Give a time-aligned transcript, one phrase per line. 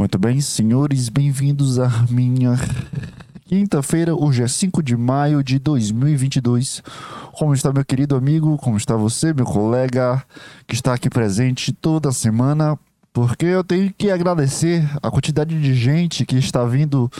[0.00, 2.58] Muito bem, senhores, bem-vindos à minha
[3.44, 6.82] quinta-feira, hoje é 5 de maio de 2022.
[7.32, 8.56] Como está meu querido amigo?
[8.56, 10.24] Como está você, meu colega,
[10.66, 12.78] que está aqui presente toda semana?
[13.12, 17.12] Porque eu tenho que agradecer a quantidade de gente que está vindo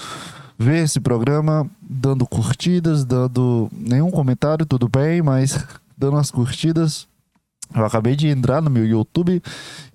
[0.59, 5.67] ver esse programa, dando curtidas, dando nenhum comentário, tudo bem, mas
[5.99, 7.10] dando as curtidas.
[7.75, 9.43] Eu acabei de entrar no meu YouTube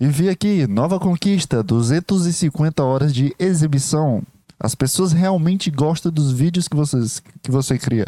[0.00, 4.22] e vi aqui, nova conquista, 250 horas de exibição.
[4.58, 8.06] As pessoas realmente gostam dos vídeos que, vocês, que você cria.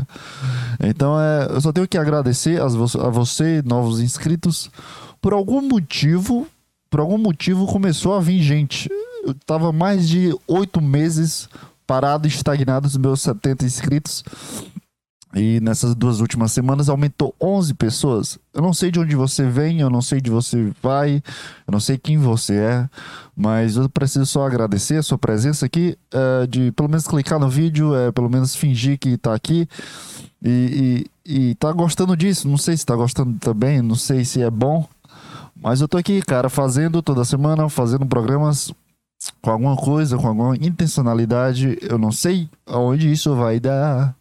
[0.81, 2.67] Então é, eu só tenho que agradecer a
[3.11, 4.71] você, novos inscritos.
[5.21, 6.47] Por algum motivo,
[6.89, 8.89] por algum motivo começou a vir gente.
[9.25, 11.49] Eu tava mais de oito meses
[11.87, 14.25] parado, estagnado nos meus 70 inscritos.
[15.35, 18.39] E nessas duas últimas semanas aumentou 11 pessoas.
[18.55, 21.23] Eu não sei de onde você vem, eu não sei de você vai,
[21.67, 22.89] eu não sei quem você é,
[23.37, 27.49] mas eu preciso só agradecer a sua presença aqui, uh, de pelo menos clicar no
[27.49, 29.69] vídeo, é, pelo menos fingir que está aqui
[30.43, 32.49] e, e, e tá gostando disso.
[32.49, 34.89] Não sei se está gostando também, não sei se é bom,
[35.61, 38.73] mas eu tô aqui, cara, fazendo toda semana, fazendo programas
[39.43, 41.79] com alguma coisa, com alguma intencionalidade.
[41.83, 44.15] Eu não sei aonde isso vai dar.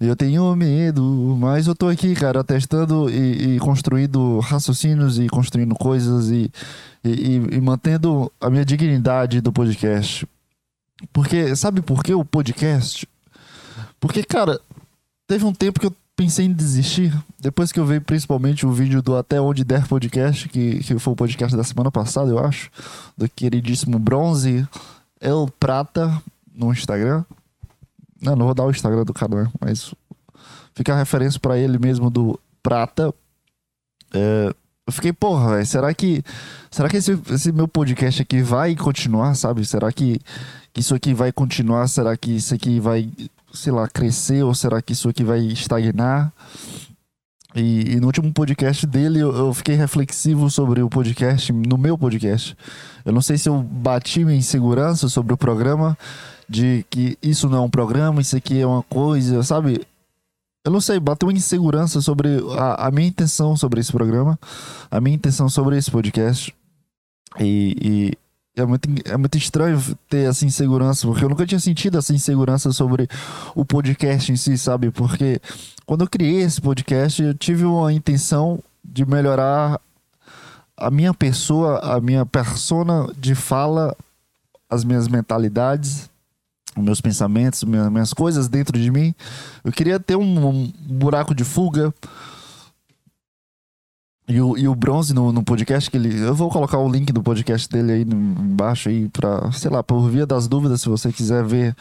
[0.00, 5.74] Eu tenho medo, mas eu tô aqui, cara, testando e, e construindo raciocínios e construindo
[5.74, 6.50] coisas e,
[7.04, 10.26] e, e, mantendo a minha dignidade do podcast.
[11.12, 13.06] Porque, sabe por que o podcast?
[13.98, 14.60] Porque, cara,
[15.26, 17.12] teve um tempo que eu pensei em desistir.
[17.38, 21.12] Depois que eu vi principalmente o vídeo do Até Onde Der Podcast, que, que foi
[21.14, 22.70] o podcast da semana passada, eu acho,
[23.16, 24.68] do queridíssimo Bronze
[25.20, 26.22] El Prata
[26.54, 27.24] no Instagram.
[28.20, 29.50] Não, não vou dar o Instagram do cara, né?
[29.60, 29.94] mas
[30.74, 33.14] fica a referência para ele mesmo do Prata.
[34.12, 34.54] É,
[34.86, 36.22] eu fiquei, porra, véio, será que.
[36.70, 39.64] Será que esse, esse, meu podcast aqui vai continuar, sabe?
[39.64, 40.20] Será que,
[40.72, 41.88] que isso aqui vai continuar?
[41.88, 43.08] Será que isso aqui vai,
[43.52, 44.42] sei lá, crescer?
[44.42, 46.32] Ou será que isso aqui vai estagnar?
[47.54, 51.98] E, e no último podcast dele eu, eu, fiquei reflexivo sobre o podcast, no meu
[51.98, 52.56] podcast.
[53.04, 55.98] Eu não sei se eu bati minha insegurança sobre o programa,
[56.50, 59.86] de que isso não é um programa, isso aqui é uma coisa, sabe?
[60.64, 62.28] Eu não sei, bateu uma insegurança sobre
[62.58, 64.36] a, a minha intenção sobre esse programa,
[64.90, 66.52] a minha intenção sobre esse podcast.
[67.38, 67.76] E,
[68.56, 72.12] e é, muito, é muito estranho ter essa insegurança, porque eu nunca tinha sentido essa
[72.12, 73.08] insegurança sobre
[73.54, 74.90] o podcast em si, sabe?
[74.90, 75.40] Porque
[75.86, 79.80] quando eu criei esse podcast, eu tive uma intenção de melhorar
[80.76, 83.96] a minha pessoa, a minha persona de fala,
[84.68, 86.10] as minhas mentalidades
[86.76, 89.14] meus pensamentos, minhas coisas dentro de mim.
[89.64, 91.92] Eu queria ter um, um buraco de fuga.
[94.28, 96.20] E o, e o Bronze no, no podcast que ele.
[96.20, 100.08] Eu vou colocar o link do podcast dele aí embaixo aí pra, sei lá, por
[100.08, 101.74] via das dúvidas, se você quiser ver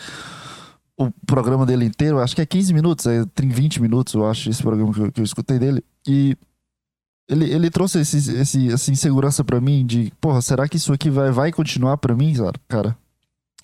[0.98, 2.20] o programa dele inteiro.
[2.20, 5.12] Acho que é 15 minutos, é, tem 20 minutos, eu acho, esse programa que eu,
[5.12, 5.84] que eu escutei dele.
[6.08, 6.36] E
[7.30, 11.10] ele, ele trouxe esse, esse, essa insegurança para mim de, porra, será que isso aqui
[11.10, 12.34] vai, vai continuar para mim,
[12.68, 12.98] cara?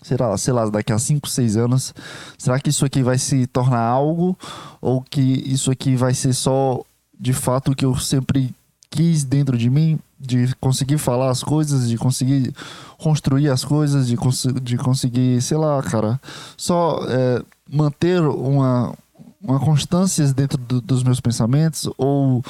[0.06, 1.94] Será, sei lá, daqui a 5, 6 anos,
[2.38, 4.38] será que isso aqui vai se tornar algo?
[4.80, 6.84] Ou que isso aqui vai ser só
[7.20, 8.54] de fato o que eu sempre
[8.92, 12.54] quis dentro de mim, de conseguir falar as coisas, de conseguir
[13.00, 16.22] construir as coisas, de, cons de conseguir, sei lá, cara,
[16.56, 18.94] só é, manter uma,
[19.42, 21.90] uma constância dentro do, dos meus pensamentos?
[21.98, 22.44] Ou,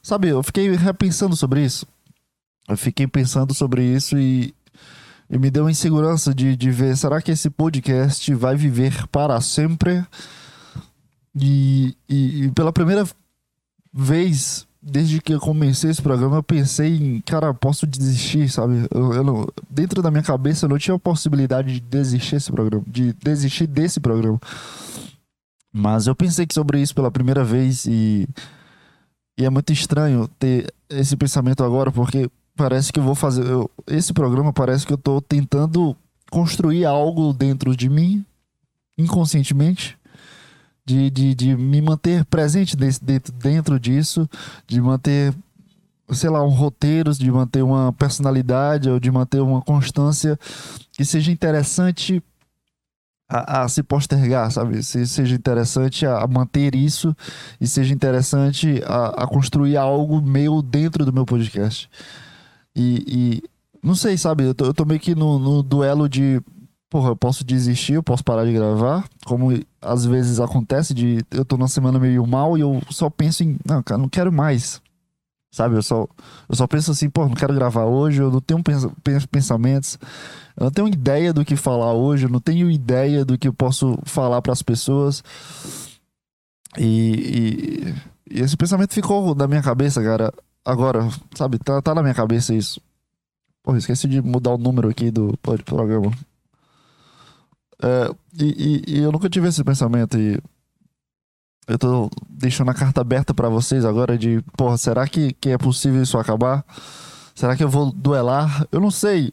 [0.00, 1.84] sabe, eu fiquei repensando sobre isso.
[2.68, 4.54] Eu fiquei pensando sobre isso e
[5.30, 9.40] e me deu uma insegurança de, de ver, será que esse podcast vai viver para
[9.40, 10.04] sempre?
[11.34, 13.06] E, e, e, pela primeira
[13.92, 18.88] vez, desde que eu comecei esse programa, eu pensei em, cara, posso desistir, sabe?
[18.92, 22.50] Eu, eu não, dentro da minha cabeça eu não tinha a possibilidade de desistir desse
[22.50, 24.40] programa, de desistir desse programa.
[25.72, 28.28] Mas eu pensei sobre isso pela primeira vez e,
[29.38, 32.28] e é muito estranho ter esse pensamento agora, porque
[32.60, 33.46] parece que eu vou fazer.
[33.46, 35.96] Eu, esse programa parece que eu tô tentando
[36.30, 38.22] construir algo dentro de mim,
[38.98, 39.96] inconscientemente,
[40.84, 44.28] de, de, de me manter presente desse, dentro, dentro disso,
[44.66, 45.34] de manter,
[46.10, 50.38] sei lá, um roteiro, de manter uma personalidade ou de manter uma constância
[50.92, 52.22] que seja interessante
[53.26, 54.82] a, a, se postergar, sabe?
[54.82, 57.16] Se seja interessante a, a, manter isso
[57.58, 61.88] e seja interessante a, a construir algo meu dentro do meu podcast.
[62.74, 63.42] E, e
[63.82, 64.44] não sei, sabe?
[64.44, 66.40] Eu tô, eu tô meio que no, no, duelo de.
[66.88, 69.08] Porra, eu posso desistir, eu posso parar de gravar.
[69.24, 69.50] Como
[69.80, 73.56] às vezes acontece de eu tô numa semana meio mal e eu só penso em.
[73.64, 74.80] Não, cara, não quero mais.
[75.52, 75.74] Sabe?
[75.74, 76.06] Eu só,
[76.48, 78.62] eu só penso assim, pô, não quero gravar hoje, eu não tenho
[79.28, 79.98] pensamentos,
[80.56, 83.52] eu não tenho ideia do que falar hoje, eu não tenho ideia do que eu
[83.52, 85.24] posso falar para as pessoas.
[86.78, 87.94] E,
[88.30, 90.32] e, e, esse pensamento ficou na minha cabeça, cara.
[90.64, 92.80] Agora, sabe, tá, tá na minha cabeça isso.
[93.62, 96.12] Pô, esqueci de mudar o número aqui do programa.
[97.82, 100.38] É, e, e, e eu nunca tive esse pensamento e
[101.66, 105.58] eu tô deixando a carta aberta para vocês agora de, porra, será que, que é
[105.58, 106.64] possível isso acabar?
[107.34, 108.66] Será que eu vou duelar?
[108.72, 109.32] Eu não sei.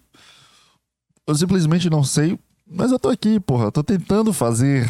[1.25, 3.71] Eu simplesmente não sei, mas eu tô aqui, porra.
[3.71, 4.89] Tô tentando fazer.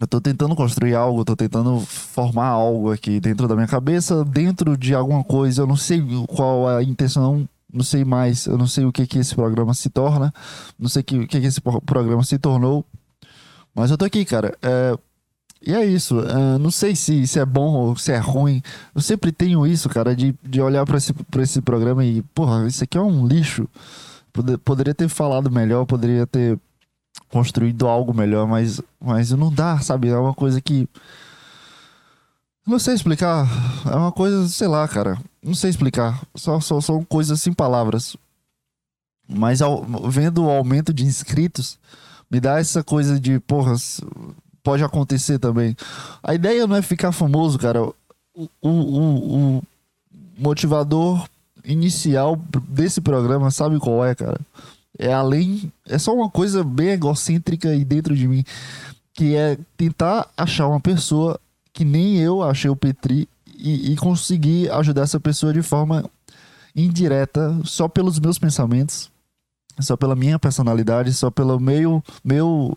[0.00, 4.76] Eu tô tentando construir algo, tô tentando formar algo aqui dentro da minha cabeça, dentro
[4.76, 5.62] de alguma coisa.
[5.62, 8.46] Eu não sei qual a intenção, não sei mais.
[8.46, 10.32] Eu não sei o que que esse programa se torna,
[10.78, 12.84] não sei o que, que, que esse programa se tornou.
[13.74, 14.56] Mas eu tô aqui, cara.
[14.62, 14.96] É,
[15.66, 16.18] e é isso.
[16.18, 18.62] Uh, não sei se, se é bom ou se é ruim.
[18.94, 22.66] Eu sempre tenho isso, cara, de, de olhar para esse, pra esse programa e, porra,
[22.66, 23.68] isso aqui é um lixo.
[24.32, 26.58] Poder, poderia ter falado melhor, poderia ter
[27.34, 30.08] construído algo melhor, mas, mas não dá, sabe?
[30.08, 30.88] É uma coisa que.
[32.64, 33.48] Não sei explicar.
[33.90, 35.18] É uma coisa, sei lá, cara.
[35.42, 36.22] Não sei explicar.
[36.36, 38.16] Só, só são coisas sem palavras.
[39.28, 41.76] Mas ao, vendo o aumento de inscritos,
[42.30, 43.74] me dá essa coisa de, porra,
[44.62, 45.76] pode acontecer também.
[46.22, 47.82] A ideia não é ficar famoso, cara.
[47.82, 49.62] O, o, o, o
[50.38, 51.28] motivador
[51.64, 54.40] inicial desse programa, sabe qual é, cara?
[54.98, 55.72] É além.
[55.86, 58.44] É só uma coisa bem egocêntrica aí dentro de mim.
[59.12, 61.38] Que é tentar achar uma pessoa
[61.72, 66.04] que nem eu achei o Petri e, e conseguir ajudar essa pessoa de forma
[66.74, 69.10] indireta, só pelos meus pensamentos,
[69.80, 72.76] só pela minha personalidade, só pelo meu, meu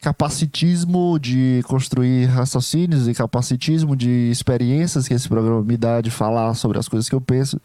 [0.00, 6.54] capacitismo de construir raciocínios e capacitismo de experiências que esse programa me dá de falar
[6.54, 7.60] sobre as coisas que eu penso,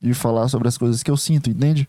[0.00, 1.88] de falar sobre as coisas que eu sinto, entende?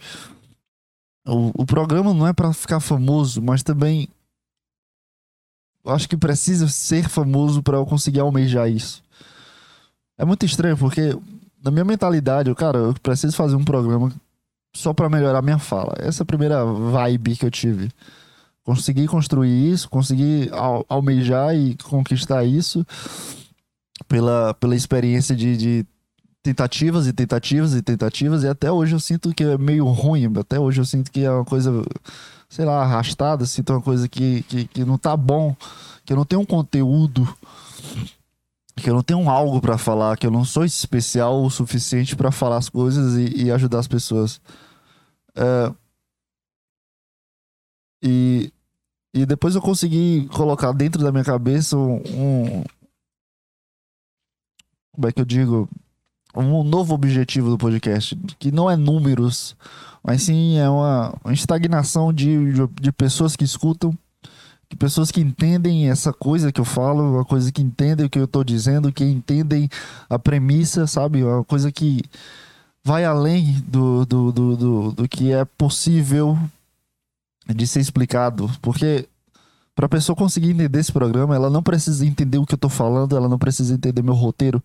[1.25, 4.07] O, o programa não é para ficar famoso, mas também
[5.85, 9.03] acho que precisa ser famoso para eu conseguir almejar isso.
[10.17, 11.17] É muito estranho porque
[11.63, 14.13] na minha mentalidade, eu, cara, eu preciso fazer um programa
[14.75, 15.93] só para melhorar minha fala.
[15.97, 17.89] Essa é a primeira vibe que eu tive
[18.65, 20.49] consegui construir isso, consegui
[20.89, 22.85] almejar e conquistar isso
[24.07, 25.85] pela, pela experiência de, de
[26.45, 30.59] tentativas e tentativas e tentativas, e até hoje eu sinto que é meio ruim, até
[30.59, 31.71] hoje eu sinto que é uma coisa,
[32.47, 35.55] sei lá, arrastada, sinto uma coisa que, que, que não tá bom,
[36.05, 37.27] que eu não tenho um conteúdo,
[38.75, 42.31] que eu não tenho algo para falar, que eu não sou especial o suficiente para
[42.31, 44.39] falar as coisas e, e ajudar as pessoas.
[45.35, 45.73] É,
[48.03, 48.53] e
[49.15, 52.63] e depois eu consegui colocar dentro da minha cabeça um.
[54.93, 55.67] Como é que eu digo?
[56.35, 58.15] Um novo objetivo do podcast.
[58.37, 59.55] Que não é números,
[60.03, 62.37] mas sim é uma, uma estagnação de,
[62.81, 63.97] de pessoas que escutam
[64.67, 68.17] que pessoas que entendem essa coisa que eu falo, uma coisa que entendem o que
[68.17, 69.69] eu estou dizendo, que entendem
[70.09, 71.23] a premissa, sabe?
[71.23, 72.01] Uma coisa que
[72.83, 76.37] vai além do, do, do, do, do que é possível
[77.47, 79.07] de ser explicado, porque
[79.75, 82.69] para a pessoa conseguir entender esse programa, ela não precisa entender o que eu tô
[82.69, 84.63] falando, ela não precisa entender meu roteiro.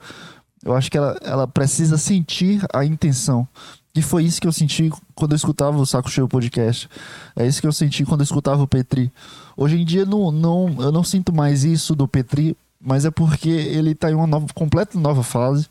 [0.65, 3.47] Eu acho que ela, ela precisa sentir a intenção.
[3.95, 6.89] E foi isso que eu senti quando eu escutava o Saco Cheio Podcast.
[7.35, 9.11] É isso que eu senti quando eu escutava o Petri.
[9.57, 13.49] Hoje em dia não, não, eu não sinto mais isso do Petri, mas é porque
[13.49, 15.69] ele tá em uma nova, completa nova fase.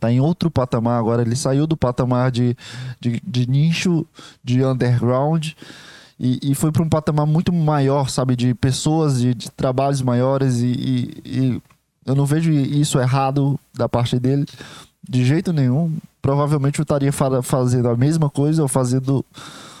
[0.00, 1.22] Tá em outro patamar agora.
[1.22, 2.56] Ele saiu do patamar de,
[3.00, 4.04] de, de nicho,
[4.42, 5.52] de underground
[6.18, 10.60] e, e foi para um patamar muito maior, sabe, de pessoas, de, de trabalhos maiores
[10.60, 11.62] e, e, e,
[12.06, 14.46] eu não vejo isso errado da parte dele
[15.08, 15.96] de jeito nenhum.
[16.22, 19.24] Provavelmente eu estaria fazendo a mesma coisa ou fazendo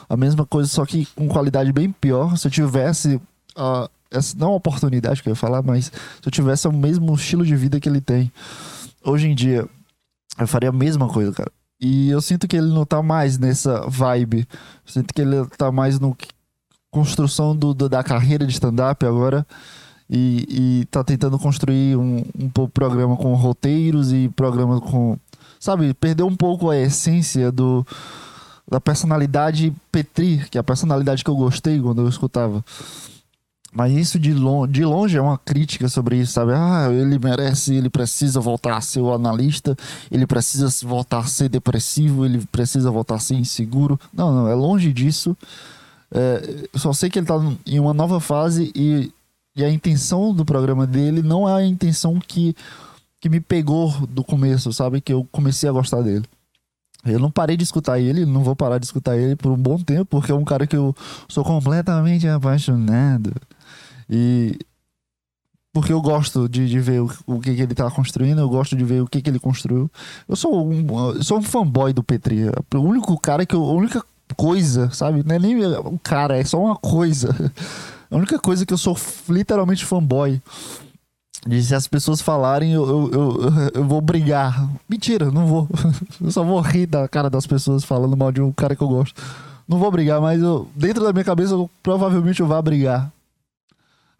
[0.08, 2.36] a mesma coisa, só que com qualidade bem pior.
[2.36, 3.16] Se eu tivesse
[3.56, 5.92] uh, essa não a oportunidade que eu ia falar, mas se
[6.26, 8.30] eu tivesse o mesmo estilo de vida que ele tem
[9.04, 9.68] hoje em dia,
[10.38, 11.50] eu faria a mesma coisa, cara.
[11.80, 14.48] E eu sinto que ele não tá mais nessa vibe.
[14.84, 16.16] Sinto que ele tá mais no
[16.90, 19.46] construção do, do da carreira de stand-up agora.
[20.08, 20.46] E,
[20.82, 25.18] e tá tentando construir um, um programa com roteiros e programa com.
[25.58, 27.84] Sabe, perdeu um pouco a essência do,
[28.70, 32.64] da personalidade Petri, que é a personalidade que eu gostei quando eu escutava.
[33.76, 34.34] Mas isso de
[34.70, 36.52] de longe é uma crítica sobre isso, sabe?
[36.54, 39.76] Ah, ele merece, ele precisa voltar a ser o analista,
[40.10, 44.00] ele precisa voltar a ser depressivo, ele precisa voltar a ser inseguro.
[44.14, 45.36] Não, não, é longe disso.
[46.10, 47.36] É, só sei que ele está
[47.66, 49.12] em uma nova fase e,
[49.56, 52.54] e a intenção do programa dele não é a intenção que,
[53.18, 55.00] que me pegou do começo, sabe?
[55.00, 56.24] Que eu comecei a gostar dele.
[57.04, 59.78] Eu não parei de escutar ele, não vou parar de escutar ele por um bom
[59.78, 60.94] tempo, porque é um cara que eu
[61.28, 63.32] sou completamente apaixonado.
[64.10, 64.58] E
[65.72, 68.74] porque eu gosto de, de ver o, o que, que, ele tá construindo, eu gosto
[68.74, 69.90] de ver o que, que ele construiu.
[70.28, 72.48] Eu sou um, eu sou um fanboy do Petri.
[72.74, 74.02] O único cara que eu, a única
[74.36, 75.22] coisa, sabe?
[75.22, 77.34] Não é nem o cara, é só uma coisa.
[78.10, 78.96] A única coisa que eu sou
[79.28, 80.40] literalmente fanboy.
[81.46, 83.42] De se as pessoas falarem, eu, eu, eu,
[83.74, 84.68] eu, vou brigar.
[84.88, 85.68] Mentira, não vou.
[86.20, 88.88] Eu só vou rir da cara das pessoas falando mal de um cara que eu
[88.88, 89.22] gosto.
[89.68, 93.12] Não vou brigar, mas eu, dentro da minha cabeça, eu, provavelmente eu vou brigar.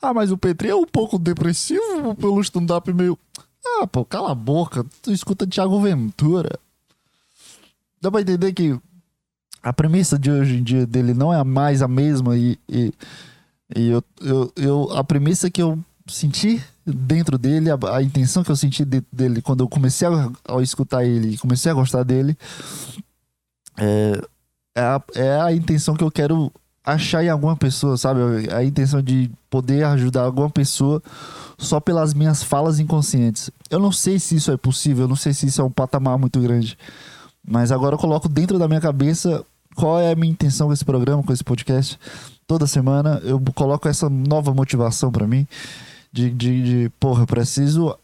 [0.01, 3.19] Ah, mas o Petri é um pouco depressivo pelo stand-up meio.
[3.65, 4.85] Ah, pô, cala a boca.
[5.03, 6.59] Tu escuta Thiago Ventura.
[8.01, 8.79] Dá pra entender que
[9.63, 12.93] a premissa de hoje em dia dele não é mais a mesma e, e,
[13.75, 18.51] e eu, eu, eu, a premissa que eu senti dentro dele, a, a intenção que
[18.51, 22.05] eu senti de, dele quando eu comecei a, a escutar ele e comecei a gostar
[22.05, 22.37] dele,
[23.77, 24.21] é,
[24.77, 26.53] é, a, é a intenção que eu quero
[26.85, 28.21] achar em alguma pessoa, sabe?
[28.53, 31.03] A intenção de poder ajudar alguma pessoa
[31.59, 33.51] só pelas minhas falas inconscientes.
[33.69, 36.17] Eu não sei se isso é possível, eu não sei se isso é um patamar
[36.17, 36.79] muito grande.
[37.47, 39.45] Mas agora eu coloco dentro da minha cabeça
[39.75, 41.99] qual é a minha intenção com esse programa, com esse podcast.
[42.47, 45.47] Toda semana eu coloco essa nova motivação para mim
[46.13, 47.97] de, de, de, porra, eu preciso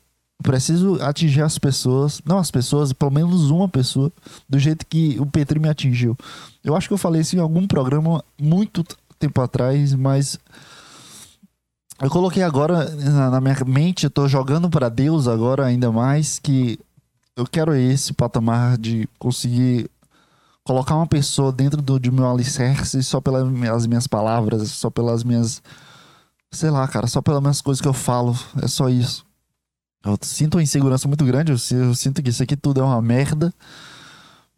[0.43, 4.11] preciso atingir as pessoas, não as pessoas, pelo menos uma pessoa,
[4.49, 6.19] do jeito que o Petri me atingiu.
[6.65, 8.85] Eu acho que eu falei isso em algum programa muito
[9.21, 10.39] tempo atrás, mas
[12.01, 16.41] eu coloquei agora na, na minha mente, eu tô jogando para Deus agora ainda mais
[16.41, 16.77] que
[17.37, 19.89] eu quero esse patamar de conseguir
[20.65, 23.47] colocar uma pessoa dentro do, de meu alicerce só pelas
[23.87, 25.63] minhas palavras, só pelas minhas.
[26.51, 28.37] Sei lá, cara, só pelas minhas coisas que eu falo.
[28.63, 29.25] É só isso.
[30.05, 31.53] Eu sinto uma insegurança muito grande.
[31.53, 33.53] Eu, sinto que isso aqui tudo é uma merda.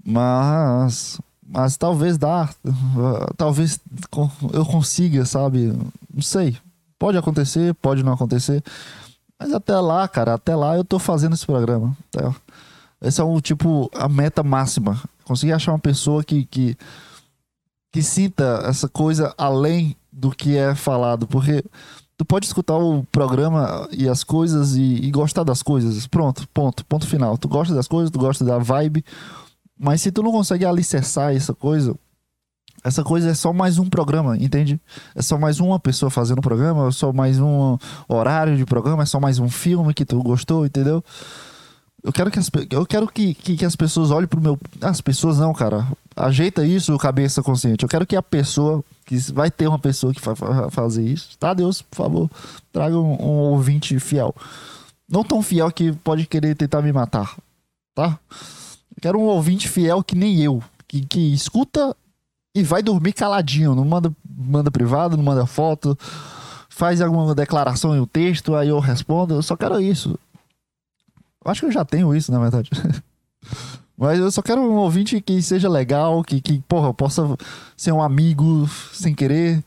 [0.04, 1.20] Mas.
[1.46, 2.48] Mas talvez dá.
[3.36, 3.78] Talvez
[4.52, 5.72] eu consiga, sabe?
[6.12, 6.56] Não sei.
[6.98, 8.62] Pode acontecer, pode não acontecer.
[9.38, 11.96] Mas até lá, cara, até lá eu tô fazendo esse programa.
[12.10, 12.34] Tá?
[13.02, 14.98] Esse é o tipo, a meta máxima.
[15.24, 16.76] Conseguir achar uma pessoa que, que,
[17.92, 21.26] que sinta essa coisa além do que é falado.
[21.26, 21.64] Porque
[22.16, 26.06] tu pode escutar o programa e as coisas e, e, gostar das coisas.
[26.06, 27.36] Pronto, ponto, ponto final.
[27.38, 29.04] Tu gosta das coisas, tu gosta da vibe.
[29.78, 31.96] Mas se tu não consegue alicerçar essa coisa,
[32.84, 34.80] essa coisa é só mais um programa, entende?
[35.14, 37.76] É só mais uma pessoa fazendo o programa, é só mais um
[38.06, 41.02] horário de programa, é só mais um filme que tu gostou, entendeu?
[42.04, 44.58] Eu quero que as, eu quero que, que, que, as pessoas olhem pro meu.
[44.82, 45.88] As pessoas não, cara.
[46.14, 47.82] Ajeita isso, cabeça consciente.
[47.82, 48.84] Eu quero que a pessoa.
[49.06, 50.34] Que vai ter uma pessoa que vai
[50.70, 51.38] fazer isso.
[51.38, 52.30] Tá, Deus, por favor.
[52.70, 54.34] Traga um, um ouvinte fiel.
[55.08, 57.36] Não tão fiel que pode querer tentar me matar.
[57.94, 58.18] Tá?
[58.30, 60.62] Eu quero um ouvinte fiel que nem eu.
[60.86, 61.96] Que, que escuta
[62.54, 63.74] e vai dormir caladinho.
[63.74, 65.98] Não manda, manda privado, não manda foto.
[66.68, 69.34] Faz alguma declaração em um texto, aí eu respondo.
[69.34, 70.18] Eu só quero isso.
[71.44, 72.70] Acho que eu já tenho isso, na verdade.
[73.96, 77.36] Mas eu só quero um ouvinte que seja legal, que, que porra, possa
[77.76, 79.62] ser um amigo sem querer.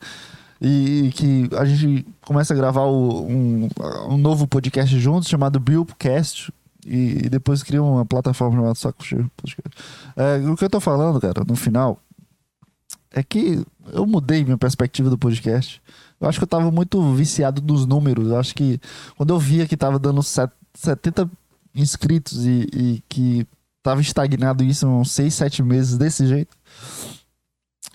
[0.60, 3.70] E, que a gente comece a gravar o, um,
[4.10, 6.52] um novo podcast juntos chamado Billcast.
[6.86, 9.30] E, e depois cria uma plataforma chamada Saco Cheio
[10.16, 12.00] É, o que eu tô falando, cara, no final,
[13.12, 15.82] é que eu mudei minha perspectiva do podcast.
[16.20, 18.30] Eu acho que eu tava muito viciado dos números.
[18.30, 18.80] Eu acho que
[19.16, 21.30] quando eu via que tava dando 70
[21.74, 23.48] inscritos e, e que
[23.82, 26.56] tava estagnado isso uns 6, 7 meses desse jeito,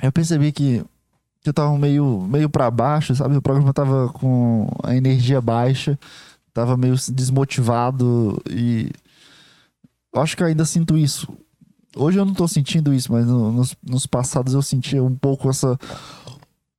[0.02, 0.84] eu percebi que,
[1.40, 3.36] que eu tava meio, meio para baixo, sabe?
[3.36, 5.98] O programa tava com a energia baixa,
[6.52, 8.90] tava meio desmotivado e
[10.14, 11.28] acho que eu ainda sinto isso.
[11.94, 15.50] Hoje eu não tô sentindo isso, mas no, nos, nos passados eu sentia um pouco
[15.50, 15.78] essa,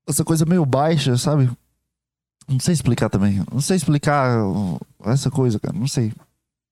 [0.07, 1.49] essa coisa meio baixa, sabe?
[2.47, 3.43] Não sei explicar também.
[3.51, 4.37] Não sei explicar
[5.05, 5.77] essa coisa, cara.
[5.77, 6.11] Não sei.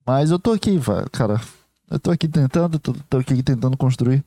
[0.06, 0.80] Mas eu tô aqui,
[1.12, 1.40] cara.
[1.90, 4.24] Eu tô aqui tentando, tô, tô aqui tentando construir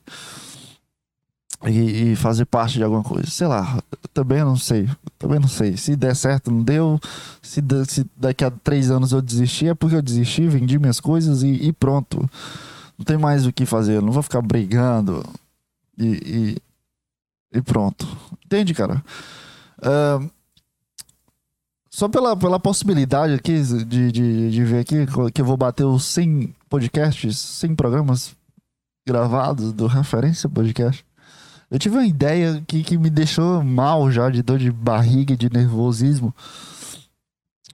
[1.63, 3.29] e, e, fazer parte de alguma coisa.
[3.29, 3.81] Sei lá,
[4.13, 4.89] também não sei.
[5.17, 5.77] Também não sei.
[5.77, 6.99] Se der certo, não deu.
[7.41, 11.43] Se, se daqui a três anos eu desistir, é porque eu desisti, vendi minhas coisas
[11.43, 12.29] e, e pronto.
[12.97, 14.01] Não tem mais o que fazer.
[14.01, 15.25] Não vou ficar brigando
[15.97, 16.57] e,
[17.53, 18.07] e, e pronto.
[18.45, 19.03] Entende, cara?
[19.79, 20.29] Uh,
[21.95, 26.03] só pela, pela possibilidade aqui de, de, de ver aqui que eu vou bater os
[26.03, 28.35] 100 podcasts, 100 programas
[29.07, 31.05] gravados do Referência Podcast.
[31.71, 35.49] Eu tive uma ideia que, que me deixou mal já, de dor de barriga de
[35.49, 36.35] nervosismo.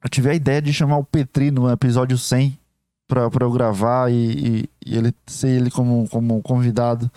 [0.03, 2.55] Eu tive a ideia de chamar o Petri no episódio 100
[3.07, 7.09] pra, pra eu gravar e, e, e ele ser ele como, como convidado.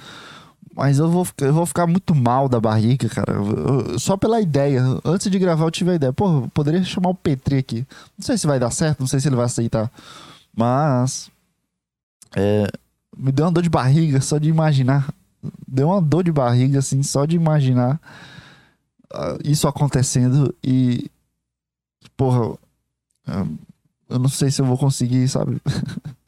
[0.76, 3.32] Mas eu vou, eu vou ficar muito mal da barriga, cara.
[3.32, 4.82] Eu- eu- só pela ideia.
[5.04, 6.12] Antes de gravar, eu tive a ideia.
[6.12, 7.86] Pô, poderia chamar o Petri aqui.
[8.18, 9.90] Não sei se vai dar certo, não sei se ele vai aceitar.
[10.56, 11.30] Mas.
[12.36, 12.66] É,
[13.16, 15.08] me deu uma dor de barriga só de imaginar.
[15.68, 18.00] Deu uma dor de barriga, assim, só de imaginar
[19.12, 20.52] ah, isso acontecendo.
[20.62, 21.08] E.
[22.16, 22.56] Porra.
[24.08, 25.60] Eu não sei se eu vou conseguir, sabe?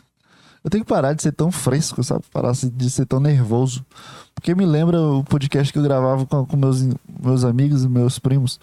[0.67, 2.25] Eu tenho que parar de ser tão fresco, sabe?
[2.33, 3.87] Parar de ser tão nervoso.
[4.35, 6.85] Porque me lembra o podcast que eu gravava com, com meus,
[7.23, 8.59] meus amigos e meus primos.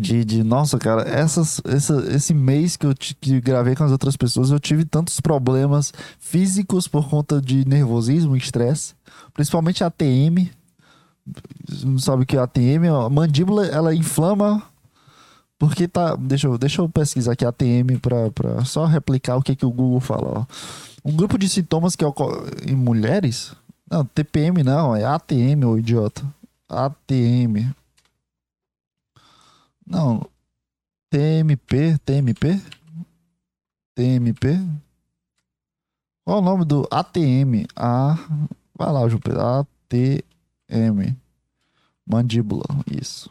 [0.00, 4.16] De, de nossa, cara, essas, essa, esse mês que eu que gravei com as outras
[4.16, 8.94] pessoas, eu tive tantos problemas físicos por conta de nervosismo e estresse.
[9.32, 10.50] Principalmente ATM.
[11.84, 12.88] Não sabe o que é ATM?
[13.06, 14.60] A mandíbula, ela inflama.
[15.58, 16.14] Porque tá.
[16.16, 19.70] Deixa eu, deixa eu pesquisar aqui ATM pra, pra só replicar o que, que o
[19.70, 20.40] Google fala.
[20.40, 20.46] Ó.
[21.04, 23.54] Um grupo de sintomas que ocorre em mulheres.
[23.90, 26.22] Não, TPM não, é ATM, ô idiota.
[26.68, 27.74] ATM.
[29.86, 30.28] Não.
[31.10, 32.60] TMP, TMP?
[33.94, 34.60] TMP?
[36.24, 37.64] Qual o nome do ATM?
[37.74, 38.18] A.
[38.76, 39.40] Vai lá, Pedro.
[39.40, 41.16] ATM.
[42.06, 43.30] Mandíbula, isso.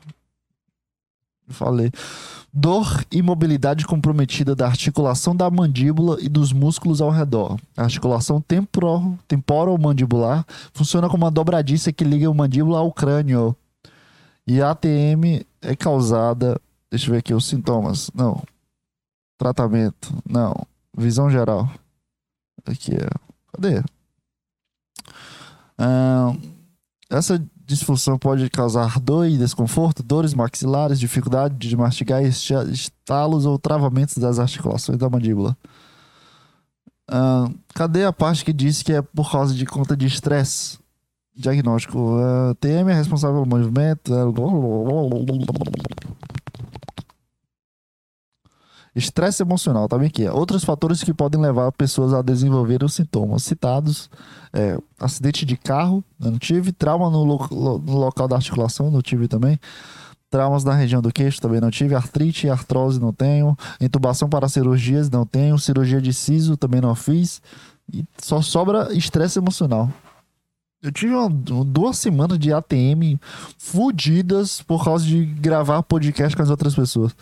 [1.49, 1.91] Falei.
[2.51, 7.57] Dor e mobilidade comprometida da articulação da mandíbula e dos músculos ao redor.
[7.75, 13.55] A articulação temporo, temporomandibular funciona como uma dobradiça que liga a mandíbula ao crânio.
[14.45, 16.59] E a ATM é causada.
[16.89, 18.09] Deixa eu ver aqui os sintomas.
[18.13, 18.41] Não.
[19.37, 20.13] Tratamento.
[20.27, 20.55] Não.
[20.97, 21.69] Visão geral.
[22.65, 23.09] Aqui é.
[23.53, 23.83] Cadê?
[27.09, 34.17] Essa disfunção pode causar dor e desconforto, dores maxilares, dificuldade de mastigar, estalos ou travamentos
[34.17, 35.55] das articulações da mandíbula.
[37.09, 40.79] Ahn, cadê a parte que diz que é por causa de conta de estresse?
[41.35, 42.17] Diagnóstico.
[42.17, 44.13] ah, TM é responsável pelo movimento.
[44.13, 44.25] ah,
[48.97, 50.27] Estresse emocional, tá bem aqui.
[50.27, 54.09] Outros fatores que podem levar pessoas a desenvolver os sintomas citados:
[54.51, 56.71] é, acidente de carro, eu não tive.
[56.71, 59.59] Trauma no, lo- no local da articulação, não tive também.
[60.31, 61.93] Traumas na região do queixo, também não tive.
[61.95, 63.55] Artrite e artrose, não tenho.
[63.79, 65.59] Intubação para cirurgias, não tenho.
[65.59, 67.39] Cirurgia de siso, também não fiz.
[67.93, 69.89] E só sobra estresse emocional.
[70.81, 71.29] Eu tive uma-
[71.63, 73.19] duas semanas de ATM
[73.57, 77.15] fudidas por causa de gravar podcast com as outras pessoas.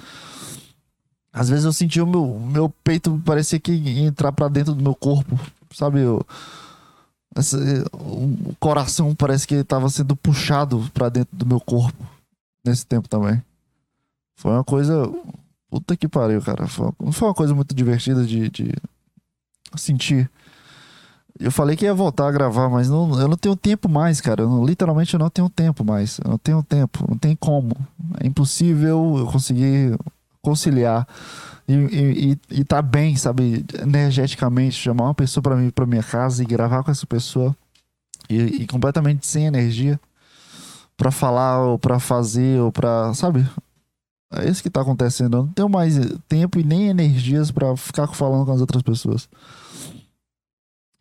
[1.38, 4.82] Às vezes eu sentia o meu, meu peito parecia que ia entrar pra dentro do
[4.82, 5.38] meu corpo,
[5.74, 6.00] sabe?
[6.00, 6.26] Eu,
[7.36, 7.58] essa-
[7.94, 12.02] o coração parece que tava sendo puxado pra dentro do meu corpo
[12.66, 13.42] nesse tempo também.
[14.38, 15.12] Foi uma coisa.
[15.70, 16.68] Puta que pariu, cara.
[16.68, 18.72] Foi, não foi uma coisa muito divertida de, de
[19.76, 20.30] sentir.
[21.38, 24.44] Eu falei que ia voltar a gravar, mas não, eu não tenho tempo mais, cara.
[24.44, 26.18] Eu não- literalmente eu não tenho tempo mais.
[26.24, 27.76] Eu não tenho tempo, não tem como.
[28.24, 29.98] É impossível eu conseguir
[30.46, 31.08] conciliar
[31.68, 36.44] e, e, e, tá bem, sabe, energeticamente, chamar uma pessoa para mim para minha casa
[36.44, 37.56] e gravar com essa pessoa
[38.30, 40.00] e, e completamente sem energia
[40.96, 43.46] para falar ou para fazer ou para, sabe?
[44.32, 45.38] É isso que tá acontecendo.
[45.38, 45.96] Eu não tenho mais
[46.28, 49.28] tempo e nem energias para ficar falando com as outras pessoas.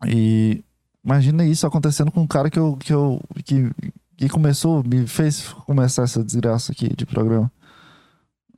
[0.06, 0.64] E
[1.04, 3.70] imagina isso acontecendo com um cara que eu que eu que,
[4.16, 7.50] que começou, me fez começar essa desgraça aqui de programa.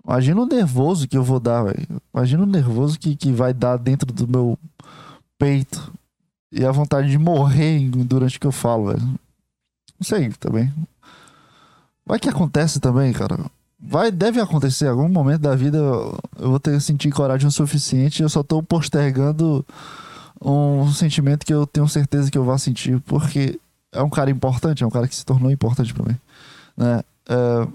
[0.07, 2.01] Imagina o nervoso que eu vou dar, velho.
[2.15, 4.59] Imagina o nervoso que, que vai dar dentro do meu
[5.37, 5.93] peito.
[6.53, 9.03] E a vontade de morrer durante que eu falo, velho.
[9.03, 10.73] Não sei também.
[12.07, 13.37] Vai que acontece também, cara.
[13.81, 14.87] Vai, deve acontecer.
[14.87, 18.23] Em algum momento da vida eu, vou ter que sentir coragem o suficiente.
[18.23, 19.67] Eu só tô postergando
[20.41, 23.01] um sentimento que eu tenho certeza que eu vou sentir.
[23.01, 23.59] Porque
[23.93, 26.17] é um cara importante, é um cara que se tornou importante pra mim.
[26.77, 27.03] Né?
[27.29, 27.69] É,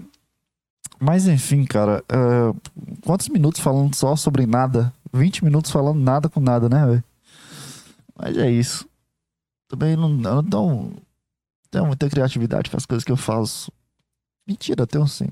[1.02, 2.04] mas enfim, cara.
[2.08, 4.92] é, quantos minutos falando só sobre nada?
[5.12, 7.04] 20 minutos falando nada com nada, né, velho?
[8.18, 8.86] Mas é isso.
[9.68, 10.92] Também não, não tenho,
[11.70, 13.72] tenho muita criatividade com as coisas que eu faço.
[14.46, 15.28] Mentira, tenho sim.